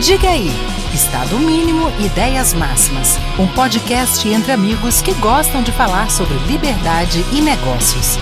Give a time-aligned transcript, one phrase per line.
[0.00, 0.50] Diga aí,
[0.92, 7.40] Estado Mínimo Ideias Máximas, um podcast entre amigos que gostam de falar sobre liberdade e
[7.40, 8.18] negócios.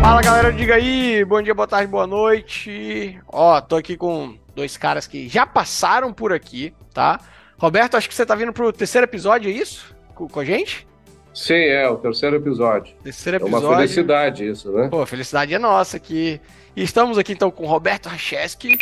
[0.00, 3.20] Fala galera, diga aí, bom dia, boa tarde, boa noite.
[3.28, 7.20] Ó, tô aqui com dois caras que já passaram por aqui, tá?
[7.56, 9.94] Roberto, acho que você tá vindo pro terceiro episódio, é isso?
[10.12, 10.88] Com, com a gente?
[11.34, 12.94] Sim, é, o terceiro episódio.
[13.02, 13.66] Terceiro episódio.
[13.66, 14.88] É uma felicidade isso, né?
[14.88, 16.40] Pô, a felicidade é nossa aqui.
[16.76, 18.76] E estamos aqui então com Roberto Racheski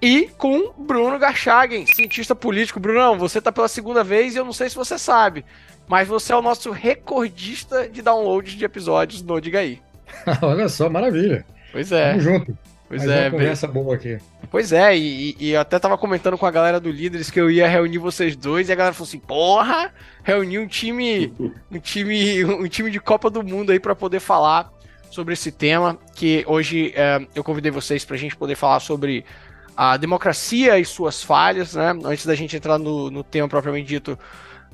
[0.00, 2.80] e com Bruno Garchagen, cientista político.
[2.80, 5.44] Brunão, você tá pela segunda vez e eu não sei se você sabe,
[5.86, 9.80] mas você é o nosso recordista de downloads de episódios no Diga aí.
[10.42, 11.44] Olha só, maravilha.
[11.70, 12.10] Pois é.
[12.10, 12.58] Tamo junto.
[12.90, 14.18] Pois Mas é, uma conversa boa aqui.
[14.50, 17.48] Pois é, e, e eu até tava comentando com a galera do Líderes que eu
[17.48, 19.92] ia reunir vocês dois, e a galera falou assim: porra,
[20.24, 21.32] reunir um time,
[21.70, 24.72] um time, um time de Copa do Mundo aí para poder falar
[25.08, 25.96] sobre esse tema.
[26.16, 29.24] Que hoje é, eu convidei vocês pra gente poder falar sobre
[29.76, 31.96] a democracia e suas falhas, né?
[32.04, 34.18] Antes da gente entrar no, no tema propriamente dito,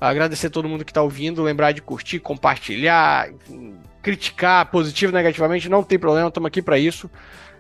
[0.01, 5.69] agradecer a todo mundo que tá ouvindo, lembrar de curtir, compartilhar, enfim, criticar positivo, negativamente,
[5.69, 7.11] não tem problema, estamos aqui para isso.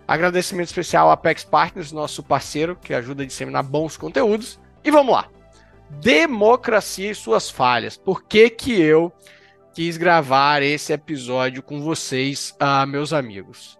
[0.06, 4.60] Agradecimento especial à Apex Partners, nosso parceiro, que ajuda a disseminar bons conteúdos.
[4.84, 5.28] E vamos lá.
[5.90, 7.96] Democracia e suas falhas.
[7.96, 9.12] Por que que eu
[9.74, 13.78] quis gravar esse episódio com vocês, uh, meus amigos?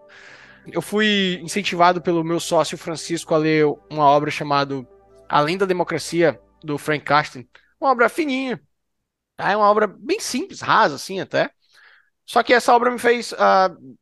[0.69, 4.85] Eu fui incentivado pelo meu sócio Francisco a ler uma obra chamada
[5.29, 7.47] Além da Democracia, do Frank Castin.
[7.79, 8.61] Uma obra fininha.
[9.37, 11.49] É uma obra bem simples, rasa assim até.
[12.25, 13.97] Só que essa obra me fez uh,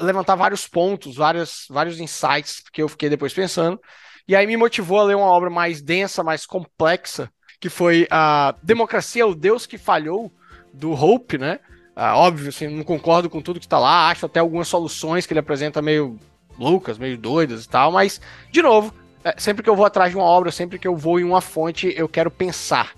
[0.00, 3.80] levantar vários pontos, vários, vários insights que eu fiquei depois pensando.
[4.28, 8.54] E aí me motivou a ler uma obra mais densa, mais complexa, que foi a
[8.62, 10.32] Democracia, o Deus que Falhou,
[10.72, 11.58] do Hope, né?
[11.96, 15.32] Ah, óbvio, assim, não concordo com tudo que está lá, acho até algumas soluções que
[15.32, 16.18] ele apresenta meio
[16.58, 18.94] loucas, meio doidas e tal, mas, de novo,
[19.24, 21.40] é, sempre que eu vou atrás de uma obra, sempre que eu vou em uma
[21.40, 22.92] fonte, eu quero pensar.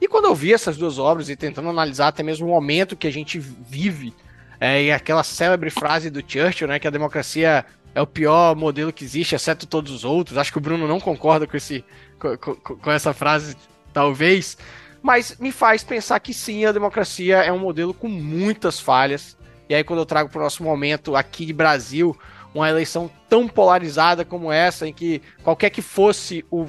[0.00, 3.06] E quando eu vi essas duas obras e tentando analisar até mesmo o momento que
[3.06, 4.14] a gente vive,
[4.60, 8.92] é, e aquela célebre frase do Churchill, né, que a democracia é o pior modelo
[8.92, 10.36] que existe, exceto todos os outros.
[10.36, 11.82] Acho que o Bruno não concorda com, esse,
[12.18, 13.56] com, com, com essa frase,
[13.92, 14.58] talvez,
[15.02, 19.36] mas me faz pensar que sim, a democracia é um modelo com muitas falhas.
[19.68, 22.16] E aí, quando eu trago para o nosso momento aqui de Brasil,
[22.54, 26.66] uma eleição tão polarizada como essa, em que qualquer que fosse o,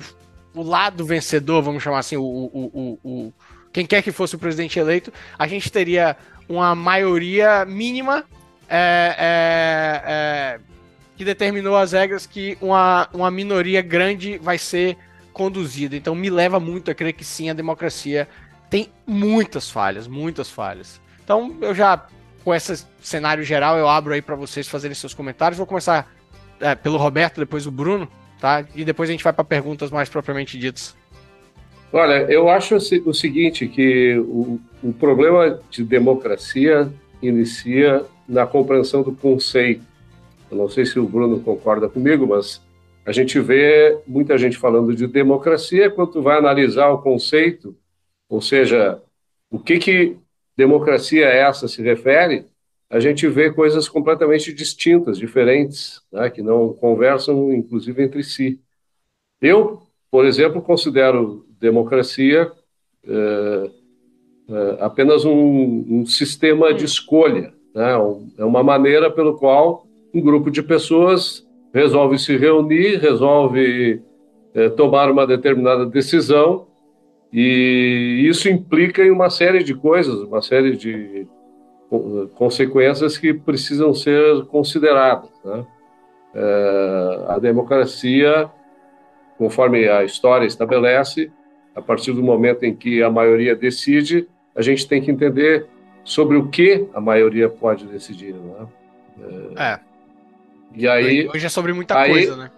[0.56, 3.34] o lado vencedor, vamos chamar assim, o, o, o, o
[3.74, 6.16] quem quer que fosse o presidente eleito, a gente teria
[6.52, 8.26] uma maioria mínima
[8.68, 10.60] é, é, é,
[11.16, 14.98] que determinou as regras que uma, uma minoria grande vai ser
[15.32, 15.96] conduzida.
[15.96, 18.28] Então me leva muito a crer que sim, a democracia
[18.70, 21.00] tem muitas falhas, muitas falhas.
[21.24, 22.06] Então eu já,
[22.44, 25.58] com esse cenário geral, eu abro aí para vocês fazerem seus comentários.
[25.58, 26.12] Vou começar
[26.60, 28.66] é, pelo Roberto, depois o Bruno, tá?
[28.76, 30.96] E depois a gente vai para perguntas mais propriamente ditas.
[31.94, 36.92] Olha, eu acho o seguinte, que o, o problema de democracia
[37.22, 39.84] inicia na compreensão do conceito.
[40.50, 42.62] Eu não sei se o Bruno concorda comigo, mas
[43.06, 47.76] a gente vê muita gente falando de democracia quando tu vai analisar o conceito,
[48.30, 49.02] ou seja,
[49.50, 50.18] o que que
[50.56, 52.46] democracia essa se refere,
[52.90, 58.62] a gente vê coisas completamente distintas, diferentes, né, que não conversam, inclusive, entre si.
[59.42, 59.82] Eu,
[60.12, 62.52] por exemplo, considero democracia
[63.08, 63.72] é,
[64.50, 67.94] é apenas um, um, sistema de escolha, né?
[68.38, 74.02] é uma maneira pelo qual um grupo de pessoas resolve se reunir, resolve
[74.54, 76.68] é, tomar uma determinada decisão
[77.32, 81.26] e isso implica em uma série de coisas, uma série de
[82.36, 85.30] consequências que precisam ser consideradas.
[85.44, 85.66] Né?
[86.34, 88.50] É, a democracia,
[89.42, 91.32] conforme a história estabelece,
[91.76, 95.66] a partir do momento em que a maioria decide, a gente tem que entender
[96.04, 98.36] sobre o que a maioria pode decidir.
[98.36, 98.68] Né?
[99.58, 99.80] É.
[100.76, 102.52] E aí, Hoje é sobre muita aí, coisa, né?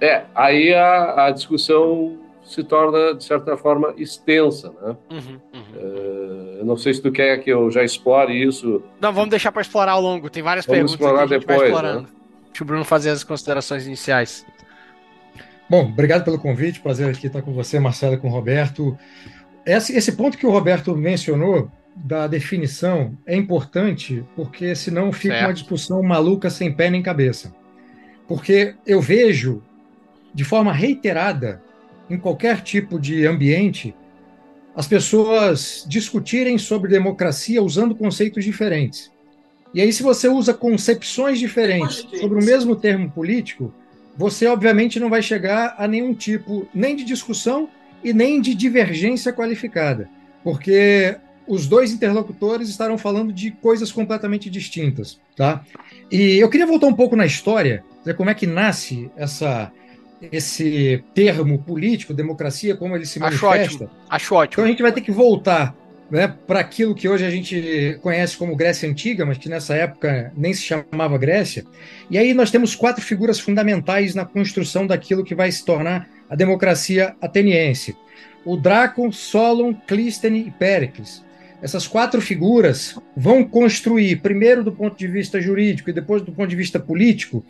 [0.00, 4.96] É, aí a, a, discussão se torna, de certa forma, extensa, né?
[5.08, 5.64] Uhum, uhum.
[5.76, 8.82] É, eu não sei se tu quer que eu já explore isso.
[9.00, 10.28] Não, vamos deixar para explorar ao longo.
[10.28, 12.06] Tem várias vamos perguntas explorar depois, Né?
[12.48, 14.44] Deixa o Bruno fazer as considerações iniciais.
[15.68, 18.96] Bom, obrigado pelo convite, prazer aqui estar com você, Marcelo, e com o Roberto.
[19.64, 25.46] Esse, esse ponto que o Roberto mencionou da definição é importante, porque senão fica certo.
[25.46, 27.52] uma discussão maluca sem pé nem cabeça.
[28.28, 29.62] Porque eu vejo,
[30.32, 31.60] de forma reiterada,
[32.08, 33.92] em qualquer tipo de ambiente,
[34.74, 39.10] as pessoas discutirem sobre democracia usando conceitos diferentes.
[39.74, 43.74] E aí, se você usa concepções diferentes sobre o mesmo termo político,
[44.16, 47.68] você obviamente não vai chegar a nenhum tipo nem de discussão
[48.02, 50.08] e nem de divergência qualificada,
[50.42, 51.16] porque
[51.46, 55.64] os dois interlocutores estarão falando de coisas completamente distintas, tá?
[56.10, 59.72] E eu queria voltar um pouco na história, dizer como é que nasce essa
[60.32, 63.54] esse termo político, democracia, como ele se manifesta.
[63.54, 63.90] Acho ótimo.
[64.08, 64.52] Acho ótimo.
[64.52, 65.76] Então a gente vai ter que voltar
[66.10, 70.32] né, para aquilo que hoje a gente conhece como Grécia Antiga, mas que nessa época
[70.36, 71.64] nem se chamava Grécia.
[72.10, 76.36] E aí nós temos quatro figuras fundamentais na construção daquilo que vai se tornar a
[76.36, 77.96] democracia ateniense:
[78.44, 81.24] o Drácon, Solon, Clístene e Péricles.
[81.62, 86.48] Essas quatro figuras vão construir, primeiro do ponto de vista jurídico e depois do ponto
[86.48, 87.44] de vista político,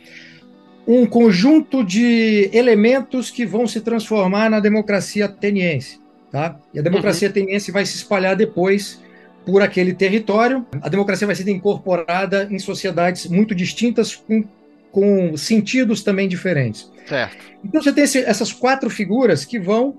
[0.86, 5.98] um conjunto de elementos que vão se transformar na democracia ateniense.
[6.36, 6.60] Tá?
[6.74, 7.30] E a democracia uhum.
[7.30, 9.02] ateniense vai se espalhar depois
[9.46, 10.66] por aquele território.
[10.82, 14.44] A democracia vai ser incorporada em sociedades muito distintas, com,
[14.92, 16.92] com sentidos também diferentes.
[17.06, 17.42] Certo.
[17.64, 19.96] Então você tem esse, essas quatro figuras que vão,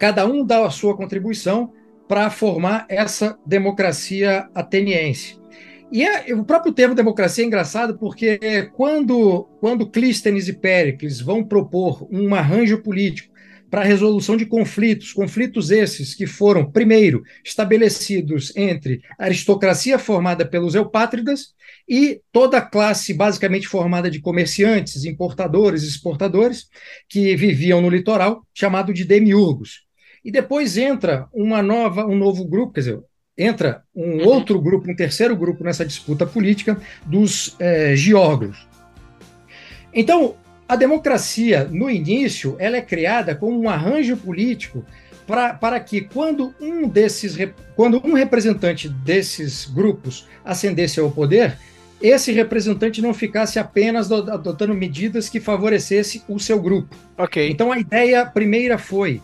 [0.00, 1.72] cada um dar a sua contribuição
[2.08, 5.40] para formar essa democracia ateniense.
[5.92, 11.44] E é, o próprio termo democracia é engraçado porque quando, quando Clístenes e Péricles vão
[11.44, 13.31] propor um arranjo político
[13.72, 20.44] para a resolução de conflitos, conflitos esses que foram, primeiro, estabelecidos entre a aristocracia formada
[20.44, 21.54] pelos eupátridas
[21.88, 26.68] e toda a classe basicamente formada de comerciantes, importadores e exportadores
[27.08, 29.86] que viviam no litoral, chamado de demiurgos.
[30.22, 33.00] E depois entra uma nova, um novo grupo, quer dizer,
[33.38, 34.26] entra um uhum.
[34.26, 38.68] outro grupo, um terceiro grupo nessa disputa política dos é, geórgos.
[39.94, 40.36] Então,
[40.72, 44.82] a democracia, no início, ela é criada como um arranjo político
[45.26, 47.36] pra, para que, quando um desses,
[47.76, 51.58] quando um representante desses grupos ascendesse ao poder,
[52.00, 56.96] esse representante não ficasse apenas adotando medidas que favorecesse o seu grupo.
[57.18, 57.50] Ok.
[57.50, 59.20] Então a ideia primeira foi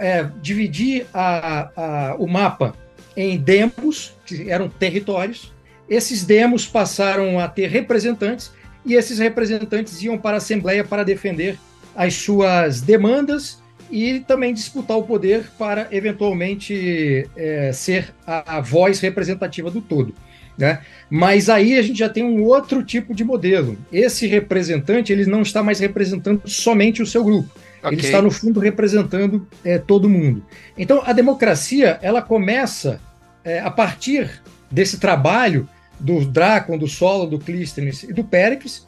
[0.00, 2.76] é, dividir a, a, o mapa
[3.16, 5.52] em demos, que eram territórios.
[5.88, 8.52] Esses demos passaram a ter representantes
[8.86, 11.58] e esses representantes iam para a Assembleia para defender
[11.94, 13.60] as suas demandas
[13.90, 20.14] e também disputar o poder para eventualmente é, ser a, a, voz representativa do todo.
[20.56, 20.80] Né?
[21.10, 23.76] Mas aí a gente já tem um outro tipo de modelo.
[23.92, 27.50] Esse representante ele não está mais representando somente o seu grupo.
[27.78, 27.92] Okay.
[27.92, 30.42] Ele está no fundo representando é, todo mundo.
[30.76, 33.00] Então a democracia ela começa
[33.44, 38.86] é, a partir desse trabalho do Drácon, do Solo, do Clístenes e do Péricles,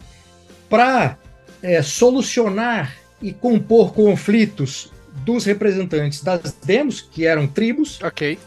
[0.69, 1.17] para
[1.63, 4.93] é, solucionar e compor conflitos
[5.25, 8.39] dos representantes das demos, que eram tribos, Ok.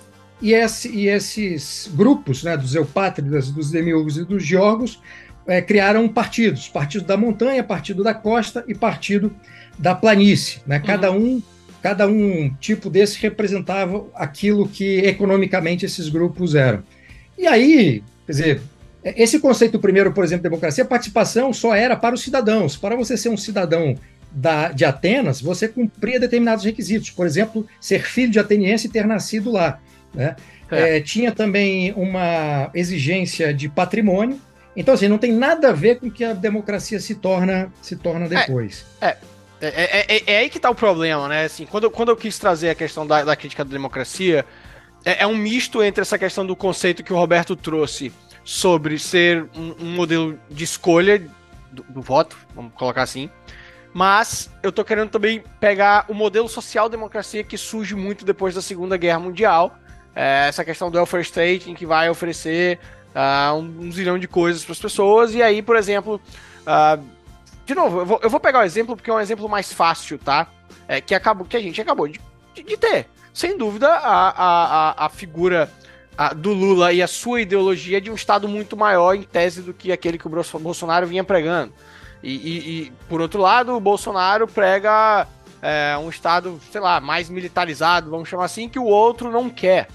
[0.42, 5.02] e, esse, e esses grupos, né, dos eupátridas, dos demiurgos e dos geórgos,
[5.48, 9.34] é, criaram partidos, partido da montanha, partido da costa e partido
[9.78, 10.62] da planície.
[10.66, 10.80] Né?
[10.80, 11.38] Cada uhum.
[11.38, 11.44] um
[11.82, 16.84] cada um tipo desse representava aquilo que economicamente esses grupos eram.
[17.36, 18.62] E aí, Quer dizer,
[19.04, 22.78] esse conceito primeiro, por exemplo, de democracia, participação só era para os cidadãos.
[22.78, 23.96] Para você ser um cidadão
[24.32, 27.10] da, de Atenas, você cumpria determinados requisitos.
[27.10, 29.80] Por exemplo, ser filho de ateniense e ter nascido lá.
[30.14, 30.36] Né?
[30.72, 30.98] É.
[30.98, 34.40] É, tinha também uma exigência de patrimônio.
[34.78, 38.28] Então, assim, não tem nada a ver com que a democracia se torna, se torna
[38.28, 38.86] é, depois.
[39.02, 39.18] É,
[39.60, 41.44] é, é, é aí que está o problema, né?
[41.44, 44.46] Assim, quando, quando eu quis trazer a questão da, da crítica da democracia,
[45.06, 48.12] é, é, um misto entre essa questão do conceito que o Roberto trouxe
[48.44, 51.20] sobre ser um, um modelo de escolha
[51.72, 53.30] do, do, voto, vamos colocar assim.
[53.94, 58.96] Mas eu tô querendo também pegar o modelo social-democracia que surge muito depois da Segunda
[58.96, 59.76] Guerra Mundial.
[60.16, 62.80] É, essa questão do welfare state, em que vai oferecer
[63.16, 65.34] uh, um, um zilhão de coisas para as pessoas.
[65.34, 66.22] E aí, por exemplo,
[66.62, 67.04] uh,
[67.66, 70.18] de novo, eu vou, eu vou, pegar o exemplo porque é um exemplo mais fácil,
[70.18, 70.48] tá?
[70.88, 72.20] É, que, acabou, que a gente acabou de,
[72.54, 75.72] de, de ter sem dúvida, a, a, a figura
[76.36, 79.92] do Lula e a sua ideologia de um Estado muito maior, em tese, do que
[79.92, 81.74] aquele que o Bolsonaro vinha pregando.
[82.22, 85.28] E, e, e por outro lado, o Bolsonaro prega
[85.62, 89.88] é, um Estado, sei lá, mais militarizado, vamos chamar assim, que o outro não quer.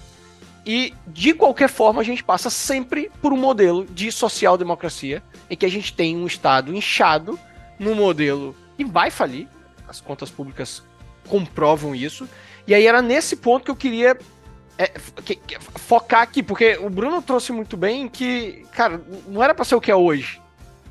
[0.65, 5.65] E, de qualquer forma, a gente passa sempre por um modelo de social-democracia, em que
[5.65, 7.39] a gente tem um Estado inchado
[7.79, 9.47] no modelo que vai falir,
[9.87, 10.83] as contas públicas
[11.29, 12.29] comprovam isso,
[12.67, 14.17] e aí era nesse ponto que eu queria
[14.79, 14.91] é,
[15.25, 19.65] que, que, focar aqui, porque o Bruno trouxe muito bem que, cara, não era para
[19.65, 20.41] ser o que é hoje.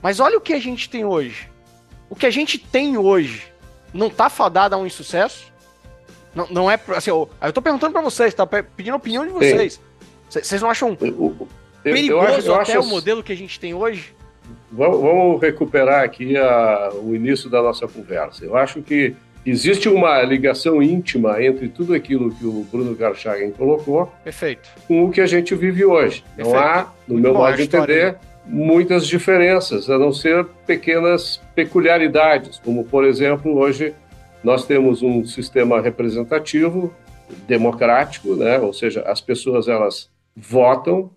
[0.02, 1.50] Mas olha o que a gente tem hoje.
[2.10, 3.52] O que a gente tem hoje
[3.94, 5.52] não tá fadado a um insucesso?
[6.34, 6.80] Não, não é.
[6.90, 9.80] Assim, eu, eu tô perguntando para vocês, tá pedindo a opinião de vocês.
[10.30, 10.96] Vocês não acham.
[11.82, 12.82] perigoso eu, eu até acho...
[12.82, 14.14] o modelo que a gente tem hoje?
[14.72, 18.44] Vamos, vamos recuperar aqui a, o início da nossa conversa.
[18.44, 19.16] Eu acho que
[19.46, 24.70] existe uma ligação íntima entre tudo aquilo que o Bruno Garchagen colocou Perfeito.
[24.88, 26.24] com o que a gente vive hoje.
[26.36, 26.56] Perfeito.
[26.56, 28.20] Não há, no Muito meu modo de entender, né?
[28.46, 33.94] muitas diferenças, a não ser pequenas peculiaridades, como, por exemplo, hoje
[34.44, 36.94] nós temos um sistema representativo,
[37.48, 38.60] democrático, né?
[38.60, 41.12] ou seja, as pessoas elas votam,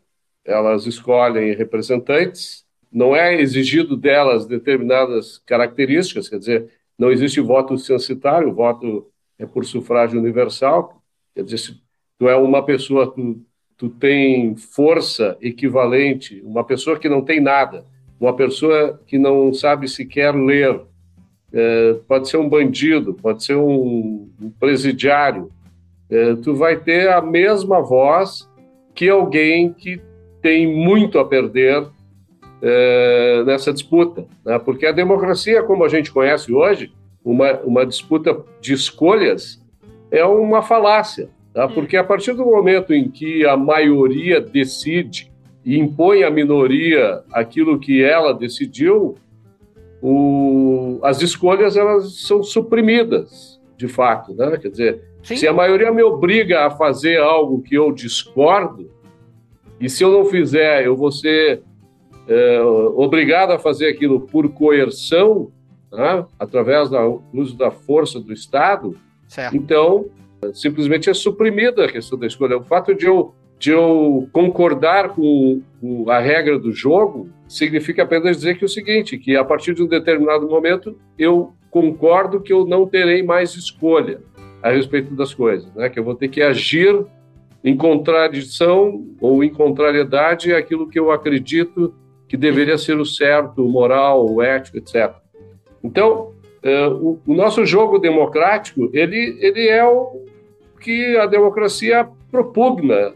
[0.44, 8.48] elas escolhem representantes, não é exigido delas determinadas características, quer dizer, não existe voto censitário,
[8.48, 9.06] o voto
[9.38, 11.00] é por sufrágio universal,
[11.34, 11.80] quer dizer, se
[12.18, 13.40] tu é uma pessoa, tu,
[13.76, 17.84] tu tem força equivalente, uma pessoa que não tem nada,
[18.18, 20.80] uma pessoa que não sabe sequer ler,
[21.52, 25.50] é, pode ser um bandido, pode ser um, um presidiário,
[26.10, 28.48] é, tu vai ter a mesma voz
[28.94, 30.00] que alguém que
[30.42, 31.86] tem muito a perder
[32.62, 34.58] é, nessa disputa, né?
[34.58, 36.92] porque a democracia, como a gente conhece hoje,
[37.24, 39.62] uma, uma disputa de escolhas,
[40.10, 41.68] é uma falácia, tá?
[41.68, 45.30] Porque a partir do momento em que a maioria decide
[45.64, 49.16] e impõe à minoria aquilo que ela decidiu,
[50.00, 54.56] o, as escolhas elas são suprimidas, de fato, né?
[54.56, 55.36] Quer dizer, Sim.
[55.36, 58.90] se a maioria me obriga a fazer algo que eu discordo,
[59.80, 61.62] e se eu não fizer, eu vou ser
[62.28, 65.50] é, obrigado a fazer aquilo por coerção,
[65.90, 68.94] né, através do uso da força do Estado,
[69.26, 69.56] certo.
[69.56, 70.06] então
[70.52, 72.58] simplesmente é suprimida a questão da escolha.
[72.58, 78.36] O fato de eu, de eu concordar com, com a regra do jogo significa apenas
[78.36, 82.52] dizer que é o seguinte, que a partir de um determinado momento eu concordo que
[82.52, 84.20] eu não terei mais escolha
[84.62, 85.88] a respeito das coisas, né?
[85.88, 87.04] que eu vou ter que agir
[87.64, 91.94] em contradição ou em contrariedade àquilo que eu acredito
[92.28, 95.14] que deveria ser o certo, o moral, o ético, etc.
[95.82, 100.24] Então, uh, o, nosso jogo democrático, ele, ele é o
[100.80, 103.14] que a democracia propugna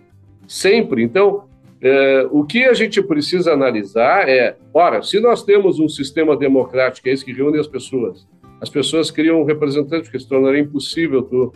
[0.49, 1.02] sempre.
[1.02, 1.45] Então,
[1.83, 7.09] uh, o que a gente precisa analisar é, ora, se nós temos um sistema democrático,
[7.09, 8.26] é esse que reúne as pessoas,
[8.61, 11.52] as pessoas criam um representante, porque se tornaria impossível tu,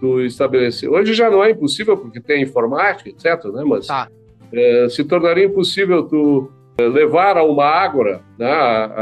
[0.00, 0.88] tu estabelecer.
[0.88, 3.62] Hoje já não é impossível, porque tem informática, etc., né?
[3.66, 4.08] mas tá.
[4.08, 8.50] uh, se tornaria impossível tu levar a uma ágora né,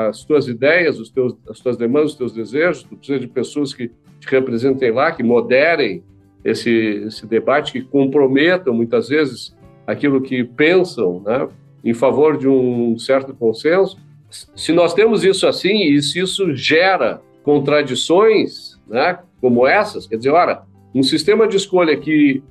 [0.08, 2.82] as tuas ideias, os teus, as tuas demandas, os teus desejos.
[2.82, 6.02] Tu precisa de pessoas que te representem lá, que moderem
[6.44, 6.70] esse,
[7.06, 11.48] esse debate, que comprometam muitas vezes aquilo que pensam né,
[11.84, 13.98] em favor de um certo consenso.
[14.30, 20.30] Se nós temos isso assim e se isso gera contradições né, como essas, quer dizer,
[20.30, 20.62] ora,
[20.94, 22.42] um sistema de escolha que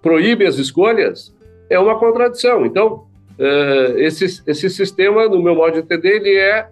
[0.00, 1.34] proíbe as escolhas
[1.68, 2.64] é uma contradição.
[2.64, 3.07] Então,
[3.38, 6.68] uh, esse, esse sistema, no meu modo de entender, ele é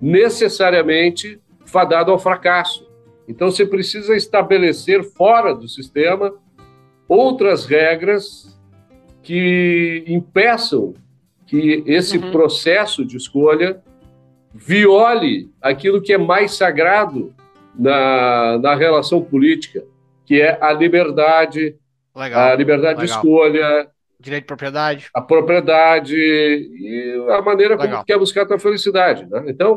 [0.00, 2.88] necessariamente fadado ao fracasso.
[3.26, 6.34] Então, você precisa estabelecer fora do sistema
[7.06, 8.58] outras regras
[9.22, 10.94] que impeçam
[11.46, 12.30] que esse uhum.
[12.30, 13.82] processo de escolha
[14.54, 17.34] viole aquilo que é mais sagrado
[17.78, 19.84] na, na relação política,
[20.26, 21.76] que é a liberdade,
[22.14, 22.40] Legal.
[22.40, 23.04] a liberdade Legal.
[23.04, 23.88] de escolha,
[24.20, 25.08] Direito de propriedade.
[25.14, 27.88] A propriedade e a maneira Legal.
[27.88, 29.24] como quer buscar a tua felicidade.
[29.30, 29.44] Né?
[29.46, 29.76] Então,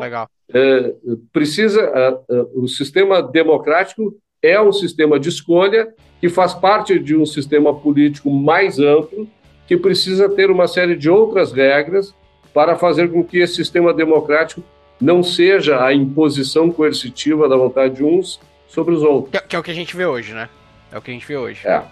[0.52, 0.94] é,
[1.32, 1.80] precisa.
[1.82, 7.26] É, é, o sistema democrático é um sistema de escolha que faz parte de um
[7.26, 9.28] sistema político mais amplo,
[9.68, 12.14] que precisa ter uma série de outras regras
[12.52, 14.64] para fazer com que esse sistema democrático
[15.00, 19.40] não seja a imposição coercitiva da vontade de uns sobre os outros.
[19.40, 20.50] Que, que é o que a gente vê hoje, né?
[20.92, 21.68] É o que a gente vê hoje.
[21.68, 21.84] É.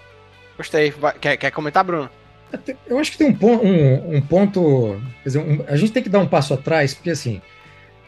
[0.57, 0.93] Gostei.
[1.21, 2.09] Quer, quer comentar, Bruno?
[2.87, 5.01] Eu acho que tem um, ponto, um, um ponto.
[5.23, 7.41] Quer dizer, um, a gente tem que dar um passo atrás, porque assim,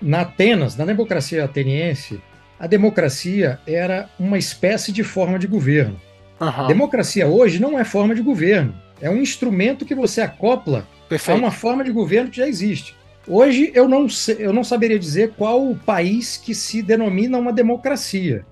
[0.02, 2.22] na Atenas, na democracia ateniense,
[2.60, 6.00] a democracia era uma espécie de forma de governo.
[6.40, 6.68] Uhum.
[6.68, 8.74] Democracia hoje não é forma de governo.
[9.00, 11.38] É um instrumento que você acopla Perfeito.
[11.38, 12.96] a uma forma de governo que já existe.
[13.28, 17.54] Hoje eu não, sei, eu não saberia dizer qual o país que se denomina uma
[17.54, 18.46] democracia.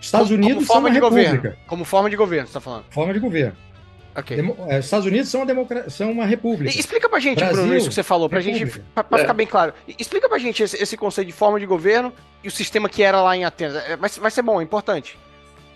[0.00, 1.36] Estados como, Unidos como forma são uma de república.
[1.36, 1.58] Governo.
[1.66, 2.84] Como forma de governo, você está falando?
[2.90, 3.56] Forma de governo.
[4.18, 4.36] Okay.
[4.36, 6.74] Demo é, Estados Unidos são uma, democra são uma república.
[6.74, 8.66] E explica pra gente, Brasil, Bruno, isso que você falou, pra república.
[8.66, 9.20] gente, pra, pra é.
[9.20, 9.72] ficar bem claro.
[9.98, 13.22] Explica pra gente esse, esse, conceito de forma de governo e o sistema que era
[13.22, 13.76] lá em Atenas.
[13.76, 15.16] É, vai, vai ser bom, é importante.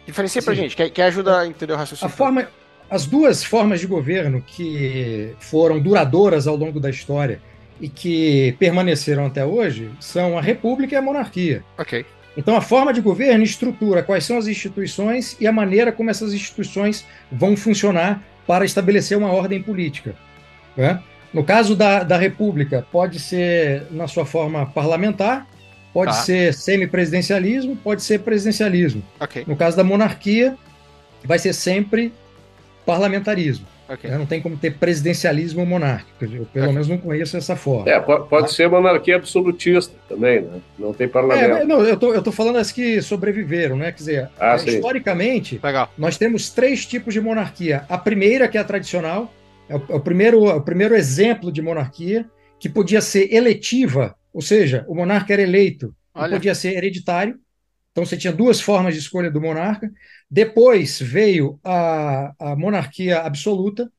[0.05, 0.45] Diferencia Sim.
[0.45, 2.13] pra gente, que, que ajuda a entender o raciocínio.
[2.13, 2.49] A forma,
[2.91, 7.41] as duas formas de governo que foram duradouras ao longo da história
[7.81, 11.65] e que permaneceram até hoje são a república e a monarquia.
[11.79, 12.05] Ok.
[12.37, 16.33] Então, a forma de governo estrutura quais são as instituições e a maneira como essas
[16.33, 20.15] instituições vão funcionar para estabelecer uma ordem política.
[20.77, 21.03] Né?
[21.33, 25.47] No caso da, da República, pode ser na sua forma parlamentar,
[25.93, 26.19] pode tá.
[26.19, 29.03] ser semipresidencialismo, pode ser presidencialismo.
[29.21, 29.45] Okay.
[29.47, 30.57] No caso da monarquia,
[31.25, 32.13] vai ser sempre
[32.85, 33.67] parlamentarismo.
[33.93, 34.11] Okay.
[34.11, 36.25] Não tem como ter presidencialismo monárquico.
[36.25, 36.73] Eu, pelo okay.
[36.73, 37.91] menos, não conheço essa forma.
[37.91, 40.61] É, pode, pode ser monarquia absolutista também, né?
[40.79, 41.57] Não tem parlamento.
[41.57, 43.93] É, não, eu tô, eu tô falando as que sobreviveram, né?
[43.93, 45.91] Quer dizer, ah, é, historicamente, Legal.
[45.99, 47.85] nós temos três tipos de monarquia.
[47.89, 49.33] A primeira, que é a tradicional,
[49.69, 52.25] é o, é o, primeiro, é o primeiro exemplo de monarquia,
[52.59, 57.37] que podia ser eletiva, ou seja, o monarca era eleito, podia ser hereditário.
[57.93, 59.91] Então você tinha duas formas de escolha do monarca.
[60.31, 63.91] Depois veio a, a monarquia absoluta,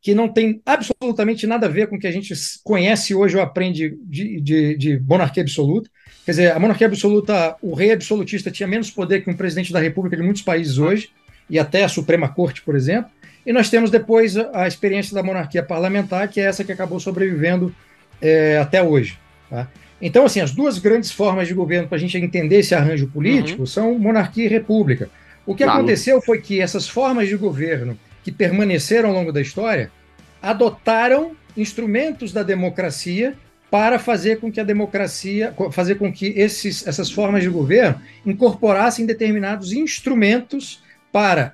[0.00, 2.32] que não tem absolutamente nada a ver com o que a gente
[2.64, 5.90] conhece hoje ou aprende de, de, de, monarquia absoluta.
[6.24, 9.80] Quer dizer, a monarquia absoluta, o rei absolutista tinha menos poder que um presidente da
[9.80, 11.10] república de muitos países hoje,
[11.50, 13.10] e até a Suprema Corte, por exemplo.
[13.44, 17.74] E nós temos depois a experiência da monarquia parlamentar, que é essa que acabou sobrevivendo
[18.22, 19.18] é, até hoje.
[19.50, 19.68] Tá?
[20.00, 23.60] Então, assim, as duas grandes formas de governo para a gente entender esse arranjo político
[23.60, 23.66] uhum.
[23.66, 25.10] são monarquia e república.
[25.44, 29.90] O que aconteceu foi que essas formas de governo que permaneceram ao longo da história
[30.42, 33.34] adotaram instrumentos da democracia
[33.70, 39.06] para fazer com que a democracia, fazer com que esses, essas formas de governo incorporassem
[39.06, 41.52] determinados instrumentos para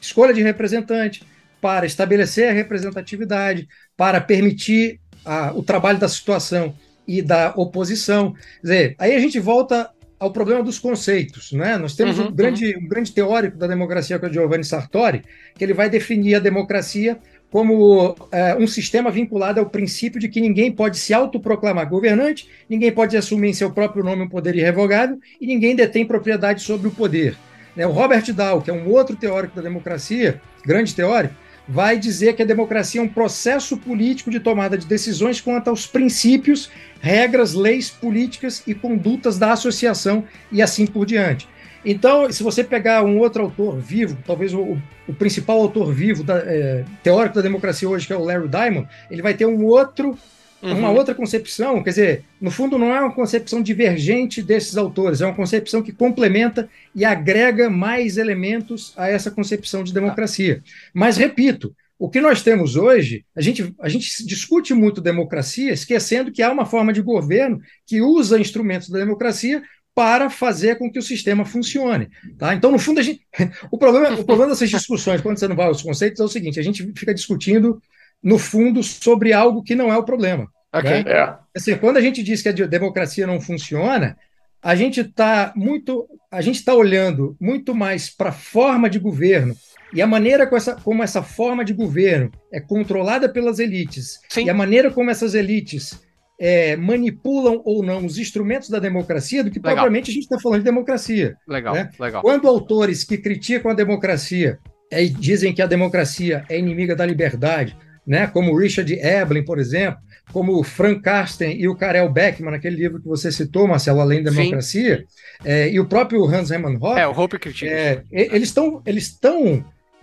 [0.00, 1.22] escolha de representante,
[1.60, 6.74] para estabelecer a representatividade, para permitir a, o trabalho da situação
[7.08, 8.32] e da oposição.
[8.32, 11.52] Quer dizer, aí a gente volta ao problema dos conceitos.
[11.52, 11.78] Né?
[11.78, 12.84] Nós temos uhum, um, grande, uhum.
[12.84, 15.22] um grande teórico da democracia, que é o Giovanni Sartori,
[15.54, 17.18] que ele vai definir a democracia
[17.50, 22.92] como é, um sistema vinculado ao princípio de que ninguém pode se autoproclamar governante, ninguém
[22.92, 26.90] pode assumir em seu próprio nome um poder irrevogável e ninguém detém propriedade sobre o
[26.90, 27.36] poder.
[27.74, 27.86] Né?
[27.86, 31.34] O Robert Dahl, que é um outro teórico da democracia, grande teórico,
[31.68, 35.86] vai dizer que a democracia é um processo político de tomada de decisões quanto aos
[35.86, 36.70] princípios,
[37.00, 41.46] regras, leis políticas e condutas da associação e assim por diante.
[41.84, 46.38] Então, se você pegar um outro autor vivo, talvez o, o principal autor vivo, da,
[46.38, 50.18] é, teórico da democracia hoje, que é o Larry Diamond, ele vai ter um outro
[50.62, 50.78] uhum.
[50.78, 55.26] uma outra concepção, quer dizer, no fundo não é uma concepção divergente desses autores, é
[55.26, 60.62] uma concepção que complementa e agrega mais elementos a essa concepção de democracia.
[60.92, 66.30] Mas, repito, o que nós temos hoje, a gente, a gente discute muito democracia, esquecendo
[66.30, 69.62] que há uma forma de governo que usa instrumentos da democracia
[69.98, 72.08] para fazer com que o sistema funcione.
[72.38, 72.54] Tá?
[72.54, 73.20] Então, no fundo, gente,
[73.68, 76.60] o, problema, o problema dessas discussões, quando você não vai aos conceitos, é o seguinte:
[76.60, 77.82] a gente fica discutindo
[78.22, 80.48] no fundo, sobre algo que não é o problema.
[80.74, 81.04] Okay.
[81.04, 81.10] Né?
[81.10, 81.34] É.
[81.56, 84.16] Assim, quando a gente diz que a democracia não funciona,
[84.62, 89.54] a gente está muito, a gente está olhando muito mais para a forma de governo
[89.92, 94.44] e a maneira como essa, como essa forma de governo é controlada pelas elites Sim.
[94.44, 95.98] e a maneira como essas elites
[96.38, 99.74] é, manipulam ou não os instrumentos da democracia do que legal.
[99.74, 101.36] propriamente a gente está falando de democracia.
[101.46, 101.90] Legal, né?
[101.98, 102.22] legal.
[102.22, 104.58] Quando autores que criticam a democracia
[104.90, 107.76] é, dizem que a democracia é inimiga da liberdade,
[108.08, 110.00] né, como Richard Eblin, por exemplo,
[110.32, 114.22] como o Frank Carsten e o Karel Beckman, naquele livro que você citou, Marcelo, Além
[114.22, 115.04] da Democracia,
[115.44, 117.70] é, e o próprio Hans Hermann Hoppe, é, o Hoppe critica.
[117.70, 119.62] É, eles estão eles estão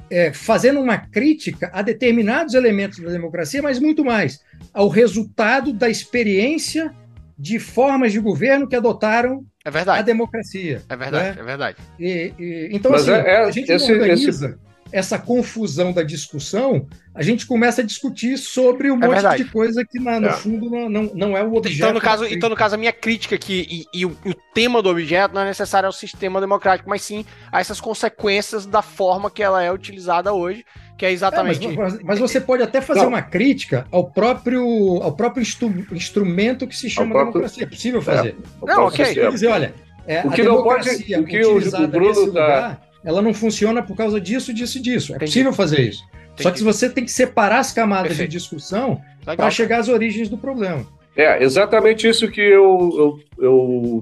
[0.10, 4.40] é, fazendo uma crítica a determinados elementos da democracia, mas muito mais
[4.72, 6.94] ao resultado da experiência
[7.38, 10.84] de formas de governo que adotaram é a democracia.
[10.88, 11.42] É verdade, né?
[11.42, 11.78] é verdade.
[12.00, 14.30] E, e, então, mas assim, é, é, a gente esse, organiza...
[14.30, 14.66] Esse
[14.96, 19.44] essa confusão da discussão, a gente começa a discutir sobre um é monte verdade.
[19.44, 20.32] de coisa que, na, no é.
[20.32, 21.80] fundo, não, não é o objeto.
[21.80, 24.82] Então, no caso, então, no caso a minha crítica aqui, e, e o, o, tema
[24.82, 29.30] do objeto não é necessário ao sistema democrático, mas sim a essas consequências da forma
[29.30, 30.64] que ela é utilizada hoje,
[30.98, 31.68] que é exatamente.
[31.68, 33.10] É, mas, mas, você pode até fazer não.
[33.10, 34.64] uma crítica ao próprio,
[35.04, 37.34] ao próprio instru, instrumento que se chama próprio...
[37.34, 37.64] democracia.
[37.64, 38.30] É possível fazer.
[38.30, 39.14] É, não, ok.
[39.14, 39.74] Quer dizer, olha,
[40.08, 40.90] é, o que não pode.
[40.90, 45.14] O que o Bruno está ela não funciona por causa disso, disso e disso.
[45.14, 45.32] É Entendi.
[45.32, 46.04] possível fazer isso.
[46.12, 46.44] Entendi.
[46.44, 48.32] Só que você tem que separar as camadas Perfeito.
[48.32, 50.86] de discussão para chegar às origens do problema.
[51.16, 53.20] É, exatamente isso que eu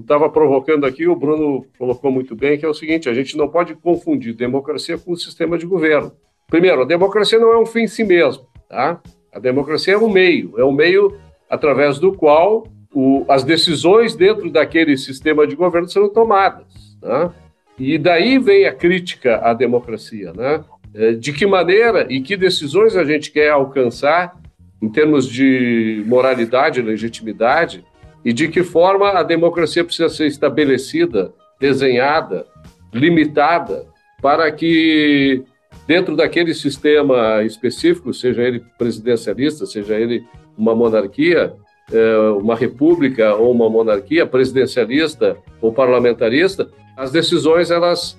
[0.00, 3.46] estava provocando aqui, o Bruno colocou muito bem, que é o seguinte, a gente não
[3.46, 6.10] pode confundir democracia com o sistema de governo.
[6.48, 9.00] Primeiro, a democracia não é um fim em si mesmo, tá?
[9.32, 11.16] A democracia é um meio, é um meio
[11.48, 16.66] através do qual o, as decisões dentro daquele sistema de governo serão tomadas,
[17.00, 17.32] tá?
[17.78, 20.64] E daí vem a crítica à democracia, né?
[20.94, 24.36] É, de que maneira e que decisões a gente quer alcançar
[24.80, 27.84] em termos de moralidade legitimidade
[28.24, 32.46] e de que forma a democracia precisa ser estabelecida, desenhada,
[32.92, 33.86] limitada
[34.22, 35.42] para que
[35.86, 40.24] dentro daquele sistema específico, seja ele presidencialista, seja ele
[40.56, 41.52] uma monarquia,
[41.92, 48.16] é, uma república ou uma monarquia presidencialista ou parlamentarista, as decisões elas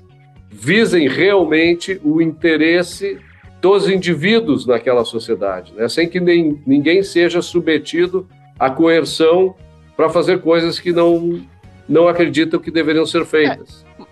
[0.50, 3.20] visem realmente o interesse
[3.62, 5.90] dos indivíduos naquela sociedade, né?
[5.90, 8.28] sem que nem, ninguém seja submetido
[8.60, 9.56] à coerção
[9.98, 11.42] para fazer coisas que não,
[11.88, 13.86] não acreditam que deveriam ser feitas.
[14.00, 14.04] É,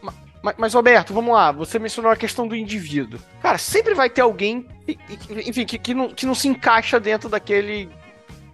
[0.41, 3.19] mas, mas, Roberto, vamos lá, você mencionou a questão do indivíduo.
[3.41, 4.65] Cara, sempre vai ter alguém,
[5.45, 7.89] enfim, que, que, não, que não se encaixa dentro daquele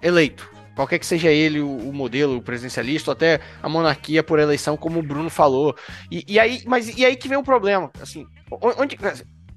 [0.01, 4.39] eleito qualquer que seja ele o, o, modelo, o presidencialista, ou até a monarquia por
[4.39, 5.75] eleição, como o Bruno falou.
[6.09, 8.97] E, e aí, mas e aí que vem o problema, assim, onde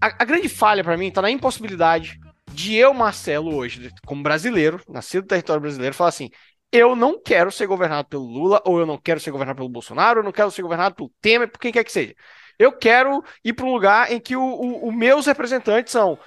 [0.00, 2.18] a, a grande falha para mim está na impossibilidade
[2.50, 6.28] de eu, Marcelo, hoje, como brasileiro, nascido no território brasileiro, falar assim:
[6.72, 10.20] eu não quero ser governado pelo Lula, ou eu não quero ser governado pelo Bolsonaro,
[10.20, 12.16] eu não quero ser governado pelo Temer, por quem quer que seja.
[12.58, 16.18] Eu quero ir para um lugar em que os meus representantes são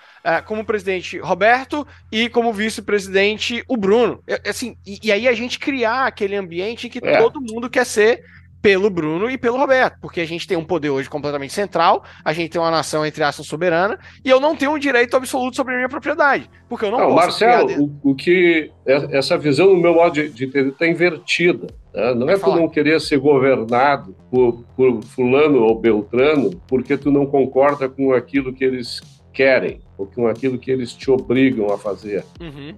[0.45, 4.23] como presidente Roberto e como vice-presidente o Bruno.
[4.47, 7.17] Assim, e, e, aí a gente criar aquele ambiente em que é.
[7.17, 8.23] todo mundo quer ser
[8.65, 12.33] pelo Bruno e pelo Roberto, porque a gente tem um poder hoje completamente central, a
[12.33, 15.75] gente tem uma nação, entre aspas, soberana, e eu não tenho um direito absoluto sobre
[15.75, 17.45] a minha propriedade, porque eu não, não posso...
[17.45, 18.71] Marcelo, o, o, que...
[18.83, 21.67] É, essa visão, no meu modo de, de entender, está invertida.
[21.93, 22.15] Né?
[22.15, 27.27] Não é por não querer ser governado por, por fulano ou beltrano, porque tu não
[27.27, 28.99] concorda com aquilo que eles
[29.35, 32.23] querem, ou com aquilo que eles te obrigam a fazer.
[32.39, 32.73] Uhum.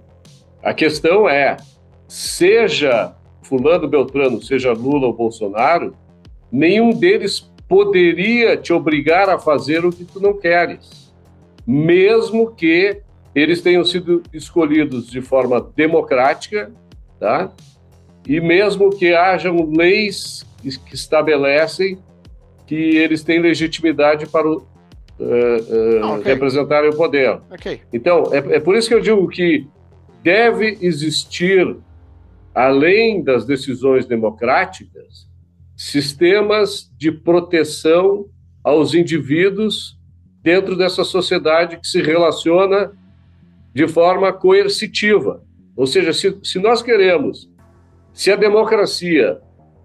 [0.62, 1.56] A questão é,
[2.08, 5.94] seja fulano Beltrano, seja Lula ou Bolsonaro,
[6.50, 11.14] nenhum deles poderia te obrigar a fazer o que tu não queres,
[11.66, 13.00] mesmo que
[13.34, 16.72] eles tenham sido escolhidos de forma democrática,
[17.20, 17.52] tá?
[18.26, 21.98] E mesmo que hajam leis que estabelecem
[22.66, 24.66] que eles têm legitimidade para o,
[25.18, 26.32] uh, uh, okay.
[26.32, 27.40] representarem o poder.
[27.50, 27.80] Okay.
[27.92, 29.66] Então, é, é por isso que eu digo que
[30.22, 31.76] deve existir,
[32.54, 35.28] além das decisões democráticas,
[35.76, 38.26] sistemas de proteção
[38.64, 39.96] aos indivíduos
[40.42, 42.92] dentro dessa sociedade que se relaciona
[43.72, 45.42] de forma coercitiva.
[45.76, 47.48] Ou seja, se, se nós queremos,
[48.12, 49.38] se a democracia